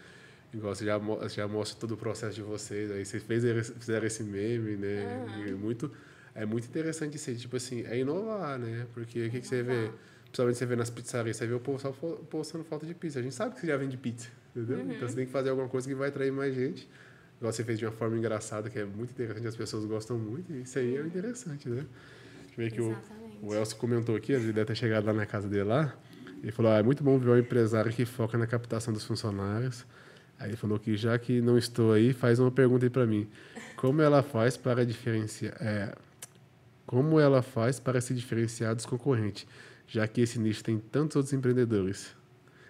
[0.53, 3.43] Igual você já, já mostra todo o processo de vocês, aí vocês fez,
[3.77, 5.25] fizeram esse meme, né?
[5.27, 5.43] Uhum.
[5.43, 5.91] É, muito,
[6.33, 8.87] é muito interessante isso tipo assim, é inovar, né?
[8.93, 9.91] Porque o que, que você vê?
[10.23, 11.93] Principalmente você vê nas pizzarias, você vê o pessoal
[12.29, 13.19] postando falta de pizza.
[13.19, 14.79] A gente sabe que você já vende pizza, entendeu?
[14.79, 14.91] Uhum.
[14.93, 16.87] Então você tem que fazer alguma coisa que vai atrair mais gente
[17.37, 20.51] igual você fez de uma forma engraçada, que é muito interessante, as pessoas gostam muito,
[20.51, 21.85] e isso aí é interessante, né?
[22.57, 22.97] Ver que o,
[23.41, 25.95] o Elcio comentou aqui, ele deve ter chegado lá na casa dele lá,
[26.41, 29.85] ele falou, ah, é muito bom ver um empresário que foca na captação dos funcionários.
[30.39, 33.27] Aí ele falou que já que não estou aí, faz uma pergunta aí para mim.
[33.75, 35.55] Como ela faz para diferenciar...
[35.59, 35.95] É,
[36.85, 39.47] como ela faz para se diferenciar dos concorrentes,
[39.87, 42.15] já que esse nicho tem tantos outros empreendedores?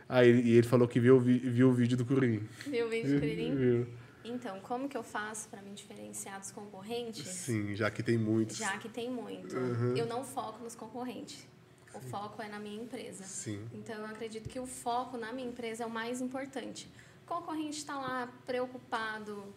[0.07, 2.41] Ah, e ele, ele falou que viu, viu o vídeo do Curirim.
[2.65, 3.55] Viu o vídeo do Curirim?
[3.55, 3.87] Viu.
[4.29, 7.27] Então, como que eu faço para me diferenciar dos concorrentes?
[7.27, 8.57] Sim, já que tem muitos.
[8.57, 9.55] Já que tem muito.
[9.55, 9.95] Uhum.
[9.95, 11.47] Eu não foco nos concorrentes.
[11.93, 12.09] O Sim.
[12.09, 13.23] foco é na minha empresa.
[13.23, 13.67] Sim.
[13.73, 16.89] Então, eu acredito que o foco na minha empresa é o mais importante.
[17.23, 19.53] O concorrente está lá preocupado.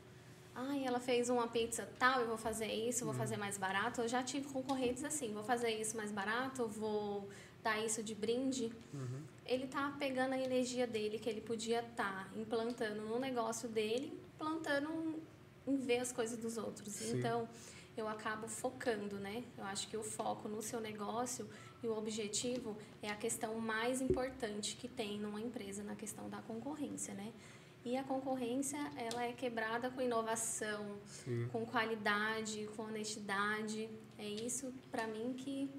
[0.55, 3.19] Ai, ela fez uma pizza tal, eu vou fazer isso, vou uhum.
[3.19, 4.01] fazer mais barato.
[4.01, 7.29] Eu já tive concorrentes assim, vou fazer isso mais barato, vou
[7.63, 8.73] dar isso de brinde.
[8.93, 9.23] Uhum.
[9.45, 14.19] Ele está pegando a energia dele, que ele podia estar tá implantando no negócio dele,
[14.39, 15.21] plantando
[15.67, 16.93] em ver as coisas dos outros.
[16.93, 17.19] Sim.
[17.19, 17.49] Então,
[17.97, 19.45] eu acabo focando, né?
[19.59, 21.49] Eu acho que o foco no seu negócio
[21.83, 26.39] e o objetivo é a questão mais importante que tem numa empresa na questão da
[26.43, 27.33] concorrência, né?
[27.85, 31.49] E a concorrência, ela é quebrada com inovação, Sim.
[31.51, 33.89] com qualidade, com honestidade.
[34.19, 35.71] É isso, para mim, que,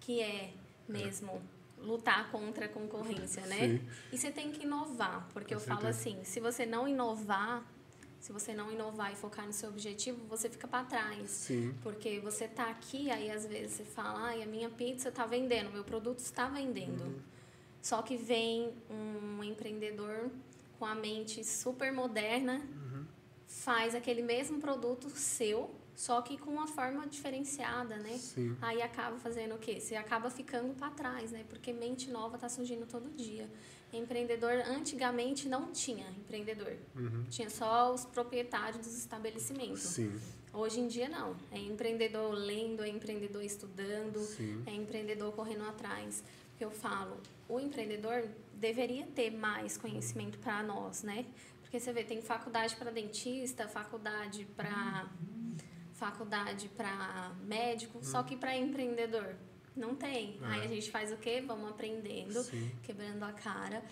[0.00, 0.52] que é
[0.86, 1.53] mesmo é.
[1.84, 3.58] Lutar contra a concorrência, né?
[3.60, 3.80] Sim.
[4.12, 5.80] E você tem que inovar, porque com eu certeza.
[5.80, 7.64] falo assim, se você não inovar,
[8.18, 11.30] se você não inovar e focar no seu objetivo, você fica para trás.
[11.30, 11.74] Sim.
[11.82, 15.70] Porque você tá aqui, aí às vezes você fala, ai, a minha pizza está vendendo,
[15.70, 17.04] meu produto está vendendo.
[17.04, 17.20] Uhum.
[17.82, 20.30] Só que vem um empreendedor
[20.78, 23.04] com a mente super moderna, uhum.
[23.46, 28.16] faz aquele mesmo produto seu, só que com uma forma diferenciada, né?
[28.18, 28.56] Sim.
[28.60, 29.80] Aí acaba fazendo o quê?
[29.80, 31.44] Você acaba ficando para trás, né?
[31.48, 33.48] Porque mente nova está surgindo todo dia.
[33.92, 36.76] Empreendedor, antigamente não tinha empreendedor.
[36.96, 37.24] Uhum.
[37.30, 39.82] Tinha só os proprietários dos estabelecimentos.
[39.82, 40.20] Sim.
[40.52, 41.36] Hoje em dia, não.
[41.52, 44.62] É empreendedor lendo, é empreendedor estudando, Sim.
[44.66, 46.24] é empreendedor correndo atrás.
[46.60, 51.26] Eu falo, o empreendedor deveria ter mais conhecimento para nós, né?
[51.62, 55.08] Porque você vê, tem faculdade para dentista, faculdade para
[55.94, 58.04] faculdade para médico, uhum.
[58.04, 59.34] só que para empreendedor
[59.76, 60.38] não tem.
[60.42, 60.46] É.
[60.46, 61.42] Aí a gente faz o quê?
[61.44, 62.70] Vamos aprendendo, Sim.
[62.82, 63.82] quebrando a cara.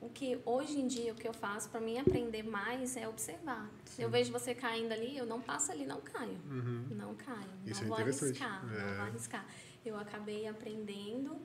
[0.00, 3.70] O que hoje em dia o que eu faço para mim aprender mais é observar.
[3.84, 4.02] Sim.
[4.02, 6.40] Eu vejo você caindo ali, eu não passo ali, não caio.
[6.50, 6.86] Uhum.
[6.90, 7.50] Não caio.
[7.64, 8.64] Isso não é vou arriscar.
[8.64, 8.80] É.
[8.80, 9.46] Não vou arriscar.
[9.84, 11.36] Eu acabei aprendendo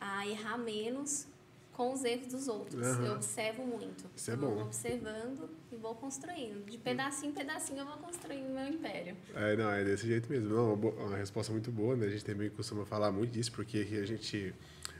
[0.00, 1.26] a errar menos
[1.72, 2.86] com os erros dos outros.
[2.86, 3.06] Uhum.
[3.06, 4.04] Eu observo muito.
[4.14, 4.54] Isso é bom.
[4.54, 6.64] Vou observando e vou construindo.
[6.70, 9.16] De pedacinho em pedacinho eu vou construindo meu império.
[9.34, 10.54] É, não, é desse jeito mesmo.
[10.54, 12.06] Não, uma resposta muito boa, né?
[12.06, 14.54] A gente também costuma falar muito disso, porque a gente,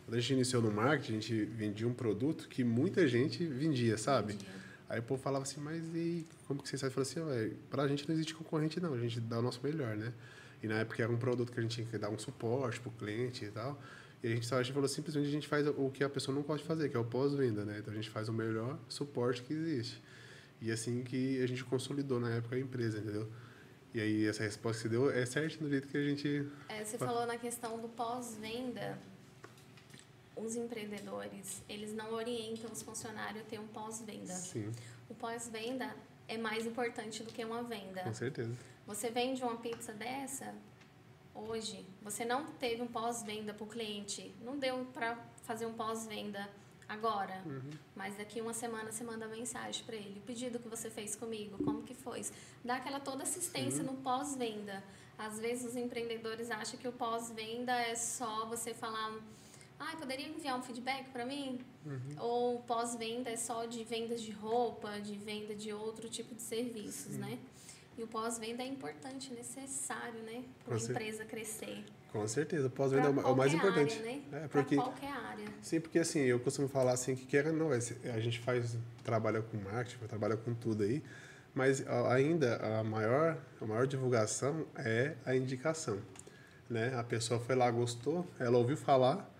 [0.07, 3.99] quando a gente iniciou no marketing, a gente vendia um produto que muita gente vendia,
[3.99, 4.33] sabe?
[4.33, 4.63] Vendia.
[4.89, 6.95] Aí o povo falava assim, mas e como que você sabe?
[6.97, 9.97] Eu assim, para a gente não existe concorrente não, a gente dá o nosso melhor,
[9.97, 10.13] né?
[10.63, 12.91] E na época era um produto que a gente tinha que dar um suporte pro
[12.91, 13.81] cliente e tal.
[14.23, 16.35] E a gente só a gente falou simplesmente a gente faz o que a pessoa
[16.35, 17.79] não pode fazer, que é o pós-venda, né?
[17.79, 20.01] Então a gente faz o melhor suporte que existe.
[20.61, 23.29] E assim que a gente consolidou na época a empresa, entendeu?
[23.93, 26.49] E aí essa resposta que você deu é certo do jeito que a gente.
[26.69, 28.99] É, você falou na questão do pós-venda.
[30.35, 34.33] Os empreendedores, eles não orientam os funcionários a ter um pós-venda.
[34.33, 34.73] Sim.
[35.11, 35.95] O pós-venda
[36.27, 38.03] é mais importante do que uma venda.
[38.03, 38.53] Com certeza.
[38.87, 40.55] Você vende uma pizza dessa,
[41.35, 46.49] hoje, você não teve um pós-venda para o cliente, não deu para fazer um pós-venda
[46.89, 47.71] agora, uhum.
[47.97, 50.21] mas daqui uma semana você manda mensagem para ele.
[50.21, 52.25] O pedido que você fez comigo, como que foi?
[52.65, 53.91] Dá aquela toda assistência Sim.
[53.91, 54.83] no pós-venda.
[55.19, 59.19] Às vezes os empreendedores acham que o pós-venda é só você falar,
[59.79, 61.61] ah, poderia enviar um feedback para mim?
[61.85, 62.17] Uhum.
[62.19, 67.15] Ou pós-venda é só de vendas de roupa, de venda de outro tipo de serviços,
[67.15, 67.21] Sim.
[67.21, 67.39] né?
[68.03, 70.43] E o pós-venda é importante, necessário, né?
[70.65, 71.85] Para uma empresa crescer.
[72.11, 73.97] Com certeza, pós-venda é o mais importante.
[73.97, 74.23] Área, né?
[74.33, 75.47] É, porque, qualquer área.
[75.63, 79.57] Sim, porque assim, eu costumo falar assim que quer não, a gente faz, trabalha com
[79.57, 81.01] marketing, trabalha com tudo aí,
[81.55, 86.01] mas ainda a maior, a maior divulgação é a indicação.
[86.69, 86.93] Né?
[86.99, 89.33] A pessoa foi lá, gostou, ela ouviu falar,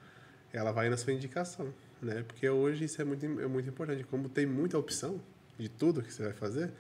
[0.53, 1.75] ela vai na sua indicação.
[2.01, 2.23] Né?
[2.29, 4.05] Porque hoje isso é muito, é muito importante.
[4.05, 5.21] Como tem muita opção
[5.59, 6.73] de tudo que você vai fazer,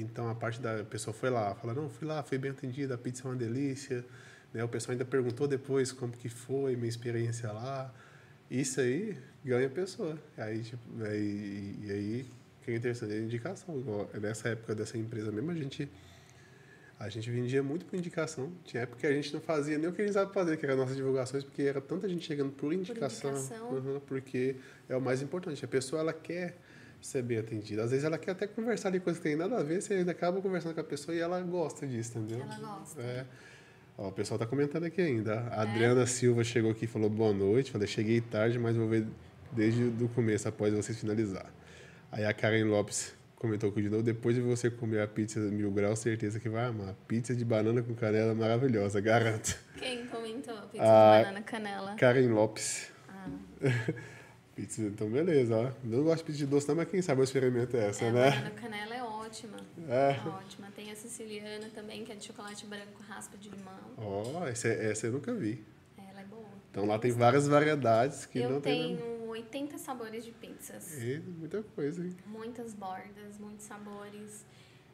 [0.00, 2.98] então a parte da pessoa foi lá, fala, não, fui lá, fui bem atendida, a
[2.98, 4.04] pizza é uma delícia.
[4.52, 4.62] Né?
[4.64, 7.92] O pessoal ainda perguntou depois como que foi, minha experiência lá.
[8.50, 10.18] Isso aí ganha a pessoa.
[10.36, 12.30] Aí, tipo, aí, e aí
[12.62, 13.78] que é interessante, é indicação.
[13.78, 15.90] Igual, nessa época dessa empresa mesmo, a gente,
[16.98, 18.52] a gente vendia muito por indicação.
[18.64, 20.66] Tinha época que a gente não fazia nem o que a gente sabe fazer, que
[20.66, 23.32] era nossas divulgações, porque era tanta gente chegando por indicação.
[23.32, 23.70] Por indicação.
[23.70, 24.56] Uhum, porque
[24.88, 25.64] é o mais importante.
[25.64, 26.58] A pessoa, ela quer
[27.00, 27.84] ser bem atendida.
[27.84, 30.12] Às vezes ela quer até conversar de coisas que tem nada a ver, você ainda
[30.12, 32.44] acaba conversando com a pessoa e ela gosta disso, entendeu?
[32.44, 33.00] Ela gosta.
[33.00, 33.26] É.
[33.96, 35.40] Ó, o pessoal está comentando aqui ainda.
[35.50, 35.68] A é.
[35.68, 37.70] Adriana Silva chegou aqui e falou boa noite.
[37.70, 39.06] Falei, cheguei tarde, mas vou ver
[39.52, 41.46] desde o começo, após vocês finalizar.
[42.12, 45.70] Aí a Karen Lopes comentou aqui de novo, depois de você comer a pizza mil
[45.70, 46.94] graus, certeza que vai amar.
[47.06, 49.58] Pizza de banana com canela maravilhosa, garanto.
[49.76, 50.56] Quem comentou?
[50.72, 51.94] Pizza a de banana canela.
[51.94, 52.90] Karen Lopes.
[53.08, 53.28] Ah.
[54.58, 55.72] pizza, então beleza, ó.
[55.84, 58.30] Não gosto de pizza de doce não, mas quem sabe eu experimento essa, é, né?
[58.30, 59.56] Banana canela é ótima.
[59.88, 60.16] É.
[60.16, 60.28] é.
[60.28, 60.68] ótima.
[60.74, 63.78] Tem a siciliana também, que é de chocolate branco, raspa de limão.
[63.96, 65.64] Ó, oh, essa, essa eu nunca vi.
[65.96, 66.44] Ela é boa.
[66.70, 68.94] Então lá tem várias variedades que eu não tem...
[68.94, 71.00] Eu tenho 80 sabores de pizzas.
[71.00, 72.16] E muita coisa, hein?
[72.26, 74.44] Muitas bordas, muitos sabores.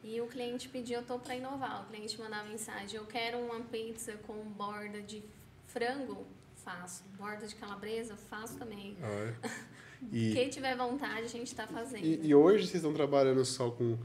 [0.03, 1.81] E o cliente pediu, eu tô para inovar.
[1.81, 5.23] O cliente mandar mensagem, eu quero uma pizza com borda de
[5.65, 6.23] frango,
[6.65, 7.03] faço.
[7.17, 8.97] Borda de calabresa, faço também.
[9.01, 9.49] Ah, é.
[10.11, 12.03] e, Quem tiver vontade, a gente está fazendo.
[12.03, 13.97] E, e, hoje vocês estão trabalhando só com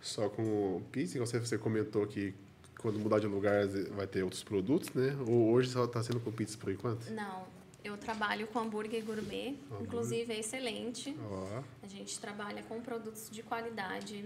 [0.00, 1.18] só com pizza?
[1.20, 2.34] Você, você comentou que
[2.78, 5.14] quando mudar de lugar vai ter outros produtos, né?
[5.28, 7.10] Ou hoje só está sendo com pizza por enquanto?
[7.10, 7.46] Não,
[7.84, 9.82] eu trabalho com hambúrguer gourmet, uhum.
[9.82, 11.10] inclusive é excelente.
[11.10, 11.62] Uhum.
[11.82, 14.24] A gente trabalha com produtos de qualidade.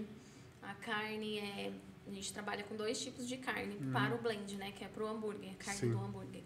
[0.63, 1.73] A carne é.
[2.07, 3.91] A gente trabalha com dois tipos de carne uhum.
[3.91, 4.71] para o blend, né?
[4.71, 5.91] Que é para o hambúrguer, carne Sim.
[5.91, 6.43] do hambúrguer.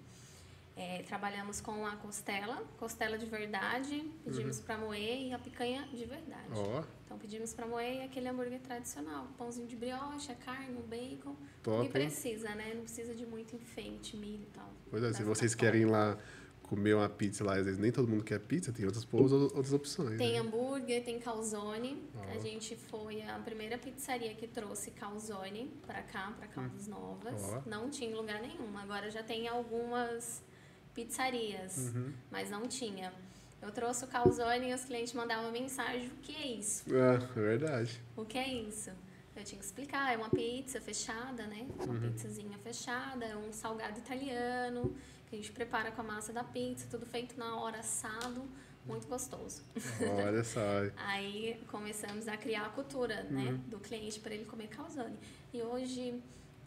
[0.79, 4.63] É, trabalhamos com a costela, costela de verdade, pedimos uhum.
[4.63, 6.53] para moer e a picanha de verdade.
[6.55, 6.81] Oh.
[7.03, 11.35] Então pedimos para moer aquele hambúrguer tradicional, pãozinho de brioche, a carne, o bacon.
[11.61, 11.85] Top.
[11.85, 12.71] E precisa, né?
[12.73, 14.71] Não precisa de muito enfeite, milho e tal.
[14.89, 16.17] Pois é, se vocês querem lá
[16.61, 20.17] comer uma pizza lá, às vezes nem todo mundo quer pizza, tem outras, outras opções.
[20.17, 20.39] Tem né?
[20.39, 22.07] hambúrguer, tem calzone.
[22.15, 22.37] Oh.
[22.37, 26.91] A gente foi a primeira pizzaria que trouxe calzone para cá, para Caldas hum.
[26.91, 27.41] Novas.
[27.43, 27.69] Oh.
[27.69, 28.77] Não tinha lugar nenhum.
[28.77, 30.47] Agora já tem algumas
[30.93, 32.13] pizzarias, uhum.
[32.31, 33.13] mas não tinha.
[33.61, 36.83] Eu trouxe o calzone e os clientes mandavam mensagem: o que é isso?
[36.93, 38.01] É, é verdade.
[38.15, 38.91] O que é isso?
[39.35, 41.67] Eu tinha que explicar: é uma pizza fechada, né?
[41.79, 42.11] Uma uhum.
[42.11, 44.95] pizzazinha fechada, é um salgado italiano
[45.29, 48.43] que a gente prepara com a massa da pizza, tudo feito na hora, assado,
[48.85, 49.61] muito gostoso.
[50.25, 50.59] Olha só.
[50.97, 53.57] Aí começamos a criar a cultura, né, uhum.
[53.69, 55.15] do cliente para ele comer calzone.
[55.53, 56.19] E hoje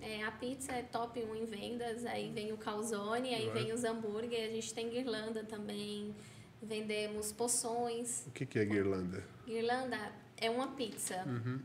[0.03, 3.85] é, a pizza é top 1 em vendas, aí vem o calzone, aí vem os
[3.85, 6.15] hambúrguer, a gente tem guirlanda também,
[6.61, 8.27] vendemos poções.
[8.27, 9.25] O que, que é guirlanda?
[9.47, 11.23] Guirlanda é uma pizza.
[11.25, 11.61] Uhum.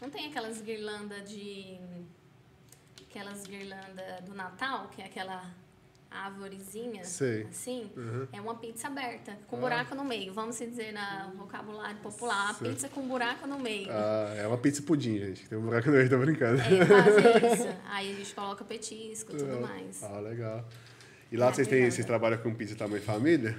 [0.00, 1.78] Não tem aquelas guirlanda de
[3.02, 5.54] aquelas guirlanda do Natal, que é aquela
[6.14, 7.46] árvorezinha, Sei.
[7.50, 8.26] assim, uhum.
[8.32, 9.60] é uma pizza aberta, com ah.
[9.60, 10.32] buraco no meio.
[10.32, 13.88] Vamos dizer na vocabulário popular, uma pizza com buraco no meio.
[13.90, 15.48] Ah, é uma pizza pudim, gente.
[15.48, 16.60] Tem um buraco no meio, tô brincando.
[16.60, 17.68] É, quase isso.
[17.86, 20.02] Aí a gente coloca petisco e tudo mais.
[20.02, 20.64] Ah, legal.
[21.30, 23.58] E lá é vocês, têm, vocês trabalham com pizza tamanho família?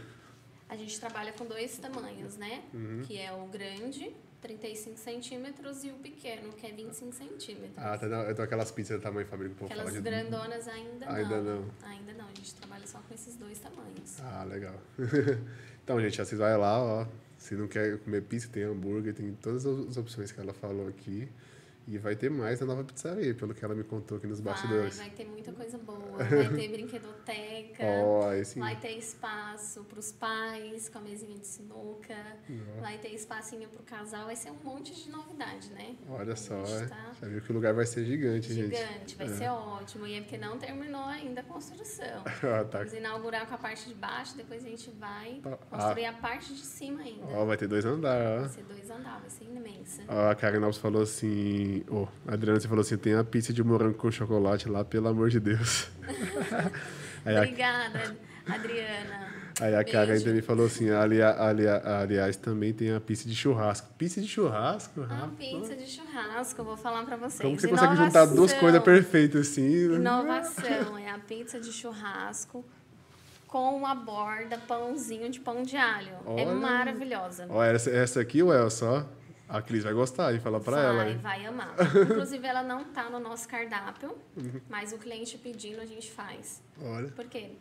[0.67, 2.63] A gente trabalha com dois tamanhos, né?
[2.73, 3.01] Uhum.
[3.05, 4.15] Que é o grande
[4.45, 7.77] 35 centímetros e o pequeno, que é 25 centímetros.
[7.77, 10.01] Ah, tá, não, então aquelas pizzas do tamanho família que o povo Aquelas de...
[10.01, 11.61] grandonas ainda, ainda não.
[11.61, 11.73] não.
[11.81, 14.21] Ainda não, a gente trabalha só com esses dois tamanhos.
[14.21, 14.75] Ah, legal.
[15.83, 17.07] então, gente, vocês vão lá, ó.
[17.39, 21.27] Se não quer comer pizza, tem hambúrguer, tem todas as opções que ela falou aqui.
[21.88, 24.97] E vai ter mais na nova pizzaria, pelo que ela me contou aqui nos bastidores.
[24.97, 26.15] Vai, vai ter muita coisa boa.
[26.25, 27.83] Vai ter brinquedoteca.
[27.83, 28.21] oh.
[28.59, 32.15] Vai ter espaço para os pais com a mesinha de sinuca.
[32.49, 32.81] Oh.
[32.81, 34.25] Vai ter espacinho para o casal.
[34.25, 35.95] Vai ser um monte de novidade, né?
[36.09, 36.88] Olha só, é.
[36.88, 37.11] tá...
[37.21, 38.88] já viu que o lugar vai ser gigante, gigante gente.
[38.88, 39.29] Gigante, vai é.
[39.29, 40.07] ser ótimo.
[40.07, 42.23] E é porque não terminou ainda a construção.
[42.25, 42.79] ah, tá.
[42.79, 45.57] Vamos inaugurar com a parte de baixo, depois a gente vai ah.
[45.69, 47.25] construir a parte de cima ainda.
[47.27, 48.41] Ó, oh, vai ter dois andares.
[48.41, 50.01] Vai ser dois andares, vai ser imensa.
[50.07, 53.63] Ó, a Karen Alves falou assim oh, Adriana, você falou assim: tem a pizza de
[53.63, 55.89] morango com chocolate lá, pelo amor de Deus.
[57.26, 58.15] Obrigada,
[58.47, 59.36] Adriana.
[59.61, 63.88] Aí a Karen também falou assim: ali, ali, aliás, também tem a pizza de churrasco.
[63.97, 65.01] Pizza de churrasco?
[65.03, 67.41] A pizza de churrasco, vou falar para vocês.
[67.41, 67.89] Como você Inovação.
[67.89, 69.93] consegue juntar duas coisas perfeitas assim?
[69.95, 72.65] Inovação, é a pizza de churrasco
[73.47, 76.09] com uma borda, pãozinho de pão de alho.
[76.09, 76.41] É Olha.
[76.41, 77.47] É maravilhosa.
[77.73, 79.03] Essa, essa aqui, o Elsa, ó.
[79.47, 81.03] A Cris vai gostar e falar para ela.
[81.03, 81.75] Vai, vai amar.
[82.09, 84.59] Inclusive, ela não tá no nosso cardápio, uhum.
[84.67, 86.63] mas o cliente pedindo a gente faz.
[86.81, 87.09] Olha.
[87.09, 87.51] Por quê?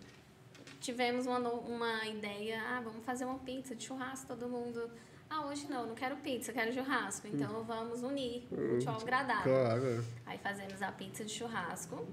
[0.81, 4.91] Tivemos uma, uma ideia, ah, vamos fazer uma pizza de churrasco, todo mundo.
[5.29, 7.27] Ah, hoje não, não quero pizza, quero churrasco.
[7.27, 7.65] Então uhum.
[7.65, 9.53] vamos unir o útil ao agradável.
[9.53, 10.05] Claro.
[10.27, 12.07] Aí fazemos a pizza de churrasco,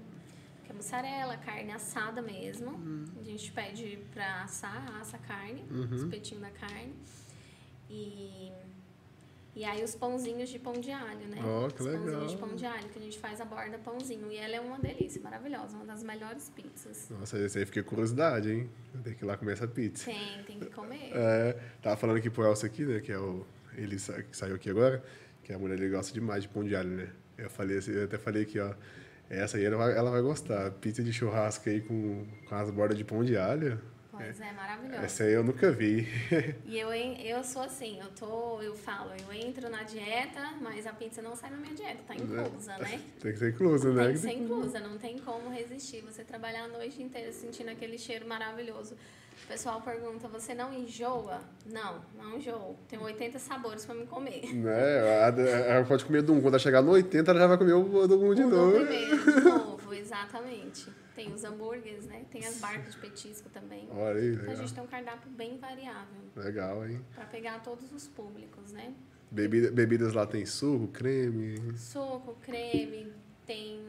[0.65, 2.71] que é mussarela, carne assada mesmo.
[2.71, 3.05] Uhum.
[3.19, 5.95] A gente pede para assar, assa a carne, uhum.
[5.95, 6.93] espetinho da carne.
[7.89, 8.51] E
[9.53, 11.37] e aí os pãozinhos de pão de alho, né?
[11.39, 12.03] Oh, que os legal.
[12.03, 14.31] pãozinhos de pão de alho, que a gente faz a borda pãozinho.
[14.31, 17.09] E ela é uma delícia, maravilhosa, uma das melhores pizzas.
[17.09, 18.69] Nossa, esse aí fiquei curiosidade, hein?
[19.03, 20.05] Tem que ir lá comer essa pizza.
[20.05, 21.11] Tem, tem que comer.
[21.13, 23.01] É, tava falando aqui pro Elcio aqui, né?
[23.01, 23.45] Que é o.
[23.75, 25.03] Ele sa, que saiu aqui agora,
[25.43, 27.09] que a mulher ele gosta demais de pão de alho, né?
[27.37, 28.73] Eu falei assim, eu até falei aqui, ó.
[29.29, 30.71] Essa aí ela vai, ela vai gostar.
[30.71, 33.79] Pizza de churrasco aí com, com as bordas de pão de alho.
[34.11, 35.03] Pois é, maravilhoso.
[35.03, 36.07] Essa aí eu nunca vi.
[36.65, 40.91] e eu, eu sou assim, eu tô, eu falo, eu entro na dieta, mas a
[40.91, 43.01] pizza não sai na minha dieta, tá inclusa, né?
[43.21, 44.03] Tem que ser inclusa, né?
[44.03, 46.01] Tem que ser inclusa, não tem como resistir.
[46.01, 48.95] Você trabalhar a noite inteira sentindo aquele cheiro maravilhoso.
[49.43, 51.41] O pessoal pergunta, você não enjoa?
[51.65, 52.77] Não, não enjoo.
[52.87, 54.53] Tem 80 sabores para me comer.
[54.53, 54.97] Né?
[55.67, 56.41] Ela pode comer do um.
[56.41, 58.85] Quando ela chegar no 80, ela já vai comer o do um de novo.
[58.85, 60.89] de novo, exatamente.
[61.21, 62.25] Tem os hambúrgueres, né?
[62.31, 63.87] Tem as barcas de petisco também.
[63.91, 66.19] Olha aí, Então a gente tem um cardápio bem variável.
[66.35, 66.99] Legal, hein?
[67.13, 68.91] Para pegar todos os públicos, né?
[69.29, 71.77] Bebida, bebidas lá tem suco, creme?
[71.77, 73.13] Suco, creme,
[73.45, 73.79] tem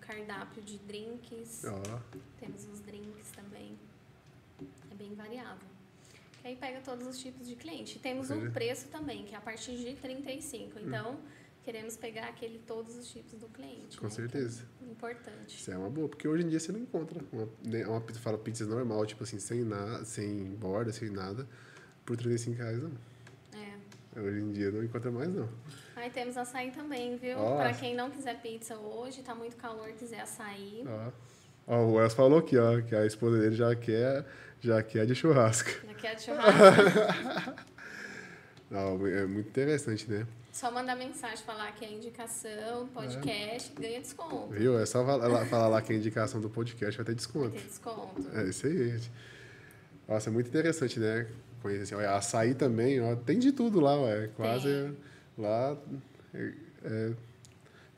[0.00, 1.62] cardápio de drinks.
[1.64, 2.18] Oh.
[2.40, 3.78] Temos os drinks também.
[4.90, 5.68] É bem variável.
[6.42, 8.00] Que aí pega todos os tipos de cliente.
[8.00, 10.76] Temos um preço também, que é a partir de 35.
[10.76, 10.82] Hum.
[10.84, 11.39] Então, hum
[11.70, 13.96] queremos pegar aquele todos os tipos do cliente.
[13.96, 14.10] Com né?
[14.10, 14.64] certeza.
[14.82, 15.56] É importante.
[15.56, 18.18] Isso é uma boa, porque hoje em dia você não encontra uma, né, uma pizza,
[18.18, 21.46] fala pizza normal, tipo assim, sem nada, sem borda, sem nada,
[22.04, 22.90] por 35 reais não.
[23.54, 24.20] É.
[24.20, 25.48] Hoje em dia não encontra mais não.
[25.94, 27.38] Aí temos açaí também, viu?
[27.38, 27.58] Oh.
[27.58, 30.82] Para quem não quiser pizza hoje, tá muito calor, quiser açaí.
[30.84, 31.10] Ó.
[31.68, 31.72] Oh.
[31.72, 34.26] oh, o Elcio falou aqui, ó, que a esposa dele já quer,
[34.60, 35.70] já quer de churrasco.
[35.86, 37.64] Já quer de churrasco.
[38.68, 40.26] não, é muito interessante, né?
[40.52, 43.80] Só mandar mensagem, falar que é indicação, podcast, é.
[43.80, 44.48] ganha desconto.
[44.48, 44.78] Viu?
[44.78, 47.50] É só falar lá que é indicação do podcast, vai ter desconto.
[47.50, 48.30] Vai ter desconto.
[48.34, 49.12] É isso aí, gente.
[50.08, 51.28] Nossa, é muito interessante, né?
[51.62, 54.28] Conhecer assim, olha, açaí também, ó, tem de tudo lá, ué.
[54.36, 54.96] Quase tem.
[55.38, 55.76] lá.
[56.34, 56.52] É,
[56.84, 57.12] é,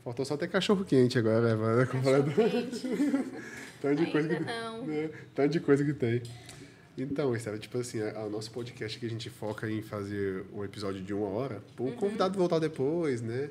[0.04, 1.86] faltou só ter cachorro quente agora, né?
[1.86, 2.86] Cachorro quente.
[3.80, 4.86] tanto de coisa que, não.
[4.86, 5.10] Né?
[5.34, 6.22] Tanto de coisa que tem.
[6.96, 11.00] Então, Estela, tipo assim, o nosso podcast que a gente foca em fazer um episódio
[11.02, 11.96] de uma hora, para o uhum.
[11.96, 13.50] convidado voltar depois, né?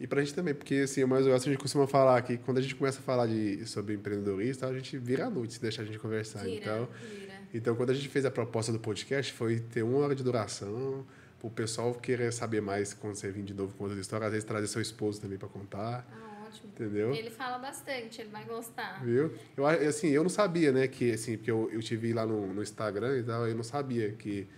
[0.00, 2.38] E para a gente também, porque assim, mais ou menos a gente costuma falar que
[2.38, 5.60] quando a gente começa a falar de, sobre empreendedorismo, a gente vira a noite se
[5.60, 6.44] deixar a gente conversar.
[6.44, 7.34] Vira, então, vira.
[7.52, 11.04] então, quando a gente fez a proposta do podcast, foi ter uma hora de duração,
[11.38, 14.32] para o pessoal querer saber mais quando você vir de novo com outras histórias, às
[14.32, 16.06] vezes trazer seu esposo também para contar.
[16.10, 16.72] Ah, ótimo.
[16.74, 17.14] Entendeu?
[17.14, 19.04] Ele fala bastante, ele vai gostar.
[19.04, 19.32] Viu?
[19.56, 22.52] Eu, assim, eu não sabia, né, que, assim, porque eu, eu te vi lá no,
[22.52, 24.48] no Instagram e tal, eu não sabia que,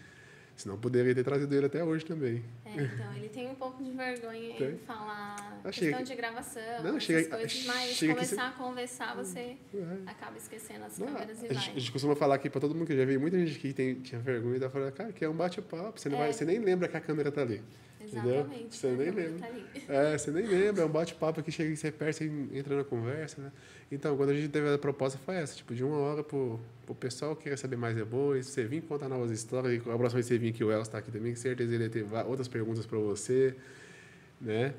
[0.57, 2.43] senão poderia ter trazido ele até hoje também.
[2.65, 4.75] É, então, ele tem um pouco de vergonha tem.
[4.75, 9.99] em falar ah, questão de gravação, não, chega, coisas, mas começar a conversar, você é.
[10.07, 11.57] acaba esquecendo as não, câmeras e a vai.
[11.57, 13.95] A gente costuma falar aqui para todo mundo que já veio, muita gente que tem,
[14.01, 16.21] tinha vergonha e tá falando, cara, que é um bate-papo, você, não é.
[16.21, 17.63] vai, você nem lembra que a câmera tá ali.
[18.01, 18.77] Exatamente.
[18.77, 19.49] Você nem lembra.
[19.87, 22.77] Tá é, você nem lembra, é um bate-papo que chega e você perto, você entra
[22.77, 23.53] na conversa, né?
[23.93, 26.95] Então, quando a gente teve a proposta foi essa, tipo, de uma hora pro, pro
[26.95, 30.27] pessoal que quer saber mais depois, você vir contar novas histórias, e a próxima vez
[30.27, 32.87] você vir que o Elcio está aqui também, com certeza ele vai ter outras perguntas
[32.87, 33.55] para você,
[34.41, 34.75] né?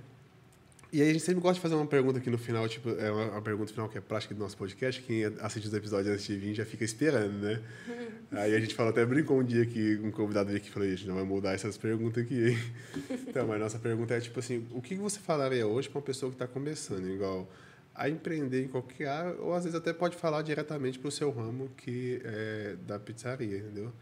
[0.94, 3.10] E aí a gente sempre gosta de fazer uma pergunta aqui no final, tipo, é
[3.10, 5.02] uma, uma pergunta final que é prática do nosso podcast.
[5.02, 7.62] Quem assiste os episódios antes de vir já fica esperando, né?
[8.32, 10.90] aí a gente falou, até brincou um dia que um convidado veio aqui e falou,
[10.90, 12.58] gente, não vai mudar essas perguntas aqui, hein?
[13.26, 16.30] então, mas nossa pergunta é tipo assim, o que você falaria hoje para uma pessoa
[16.30, 17.50] que está começando, igual
[17.96, 21.32] a empreender em qualquer área, ou às vezes até pode falar diretamente para o seu
[21.32, 23.94] ramo que é da pizzaria, entendeu?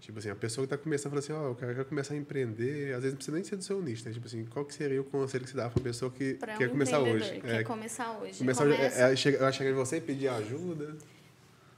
[0.00, 2.16] Tipo assim, a pessoa que está começando fala assim, ó, oh, eu quero começar a
[2.16, 4.12] empreender, às vezes não precisa nem ser do seu nicho, né?
[4.12, 6.56] Tipo assim, qual que seria o conselho que você dá para uma pessoa que pra
[6.56, 7.40] quer um começar hoje?
[7.40, 8.38] Quer é, começar hoje.
[8.38, 9.02] Começar Começa...
[9.02, 10.96] é, é, chega, ela chega em você e pedir ajuda?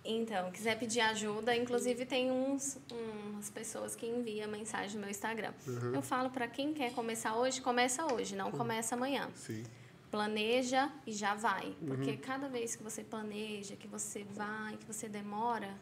[0.05, 5.53] Então, quiser pedir ajuda, inclusive tem uns, umas pessoas que enviam mensagem no meu Instagram.
[5.67, 5.95] Uhum.
[5.95, 9.29] Eu falo para quem quer começar hoje, começa hoje, não começa amanhã.
[9.35, 9.63] Sim.
[10.11, 11.77] Planeja e já vai.
[11.87, 12.17] Porque uhum.
[12.17, 15.75] cada vez que você planeja, que você vai, que você demora,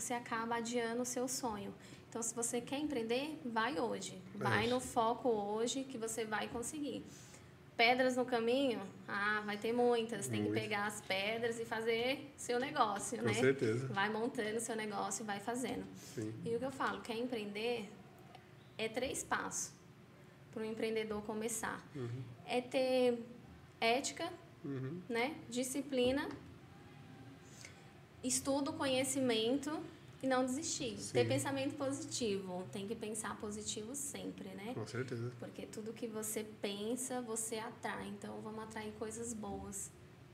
[0.00, 1.74] você acaba adiando o seu sonho.
[2.08, 4.20] Então, se você quer empreender, vai hoje.
[4.34, 7.04] Vai é no foco hoje que você vai conseguir.
[7.76, 8.80] Pedras no caminho?
[9.06, 10.26] Ah, vai ter muitas.
[10.26, 10.54] Tem Muito.
[10.54, 13.34] que pegar as pedras e fazer seu negócio, Com né?
[13.34, 13.86] Com certeza.
[13.88, 15.84] Vai montando seu negócio e vai fazendo.
[16.14, 16.34] Sim.
[16.44, 17.88] E o que eu falo, quer empreender
[18.76, 19.72] é três passos
[20.50, 21.80] para o empreendedor começar.
[21.94, 22.22] Uhum.
[22.46, 23.24] É ter
[23.80, 24.28] ética,
[24.64, 25.00] uhum.
[25.08, 25.36] né?
[25.48, 26.28] Disciplina,
[28.28, 29.70] estudo, conhecimento
[30.22, 30.96] e não desistir.
[30.98, 31.12] Sim.
[31.12, 32.66] Ter pensamento positivo.
[32.72, 34.72] Tem que pensar positivo sempre, né?
[34.74, 35.30] Com certeza.
[35.38, 38.08] Porque tudo que você pensa, você atrai.
[38.08, 39.90] Então, vamos atrair coisas boas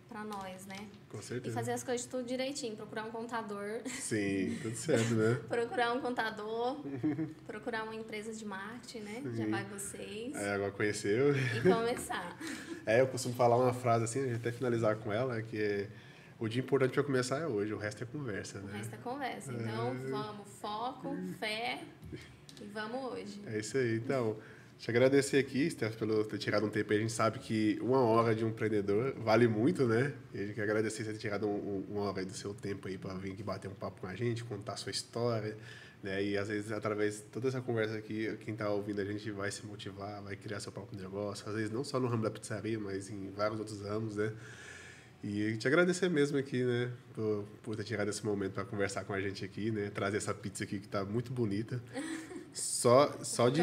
[0.09, 0.88] para nós, né?
[1.11, 1.51] Com certeza.
[1.51, 2.76] E fazer as coisas tudo direitinho.
[2.76, 3.80] Procurar um contador.
[3.86, 5.40] Sim, tudo certo, né?
[5.49, 6.78] procurar um contador.
[7.47, 9.22] procurar uma empresa de marketing, né?
[9.22, 9.36] Sim.
[9.36, 10.34] Já vai vocês.
[10.34, 11.34] É, agora conheceu.
[11.36, 12.38] E começar.
[12.86, 15.88] é, eu costumo falar uma frase assim, a gente até finalizar com ela, que é
[16.39, 18.72] o dia importante para começar é hoje, o resto é conversa, né?
[18.72, 19.53] O resto é conversa.
[19.53, 20.11] Então, é...
[20.11, 21.82] vamos, foco, fé
[22.61, 23.41] e vamos hoje.
[23.47, 23.97] É isso aí.
[23.97, 24.37] Então,
[24.78, 26.99] te agradecer aqui, Steph, pelo ter tirado um tempo aí.
[26.99, 30.12] A gente sabe que uma hora de um empreendedor vale muito, né?
[30.35, 32.89] E a gente quer agradecer você ter tirado um, um, uma hora do seu tempo
[32.89, 35.57] aí para vir aqui bater um papo com a gente, contar a sua história,
[36.03, 36.22] né?
[36.22, 39.51] E às vezes, através de toda essa conversa aqui, quem está ouvindo a gente vai
[39.51, 41.49] se motivar, vai criar seu próprio negócio.
[41.49, 44.32] Às vezes, não só no ramo da pizzaria, mas em vários outros ramos, né?
[45.27, 49.14] E te agradecer mesmo aqui, né, por, por ter tirado esse momento para conversar com
[49.14, 51.83] a gente aqui, né, trazer essa pizza aqui que está muito bonita.
[52.53, 53.61] Só, só de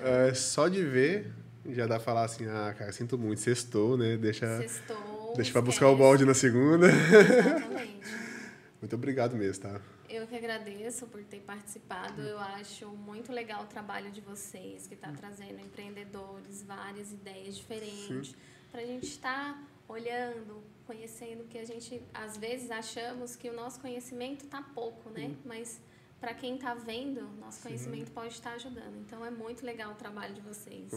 [0.00, 1.30] é, só de ver
[1.68, 4.16] já dá para falar assim, ah, cara, sinto muito, sextou, né?
[4.16, 6.86] Deixa sextou, deixa para buscar o balde na segunda.
[6.86, 8.00] Exatamente.
[8.80, 9.78] muito obrigado mesmo, tá?
[10.08, 12.22] Eu que agradeço por ter participado.
[12.22, 18.34] Eu acho muito legal o trabalho de vocês, que está trazendo empreendedores, várias ideias diferentes,
[18.72, 23.52] para a gente estar tá olhando, conhecendo que a gente às vezes achamos que o
[23.52, 25.26] nosso conhecimento está pouco, né?
[25.26, 25.36] Uhum.
[25.44, 25.80] Mas
[26.20, 27.68] para quem está vendo, nosso Sim.
[27.68, 28.96] conhecimento pode estar ajudando.
[29.06, 30.92] Então é muito legal o trabalho de vocês.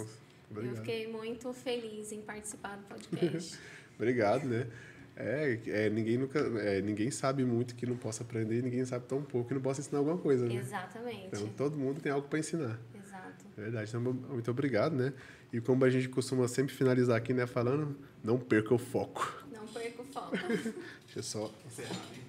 [0.50, 0.76] Obrigado.
[0.76, 3.60] Eu fiquei muito feliz em participar do podcast.
[3.96, 4.68] Obrigado, né?
[5.16, 9.22] É, é, ninguém nunca, é, ninguém sabe muito que não possa aprender, ninguém sabe tão
[9.22, 10.56] pouco que não possa ensinar alguma coisa, né?
[10.56, 11.28] Exatamente.
[11.28, 12.80] Então todo mundo tem algo para ensinar.
[12.96, 13.46] Exato.
[13.58, 13.90] Verdade.
[13.90, 15.14] Então muito obrigado, né?
[15.52, 19.46] E como a gente costuma sempre finalizar aqui, né, falando, não perca o foco.
[19.52, 20.38] Não perca o foco.
[21.06, 22.29] Deixa eu só encerrar.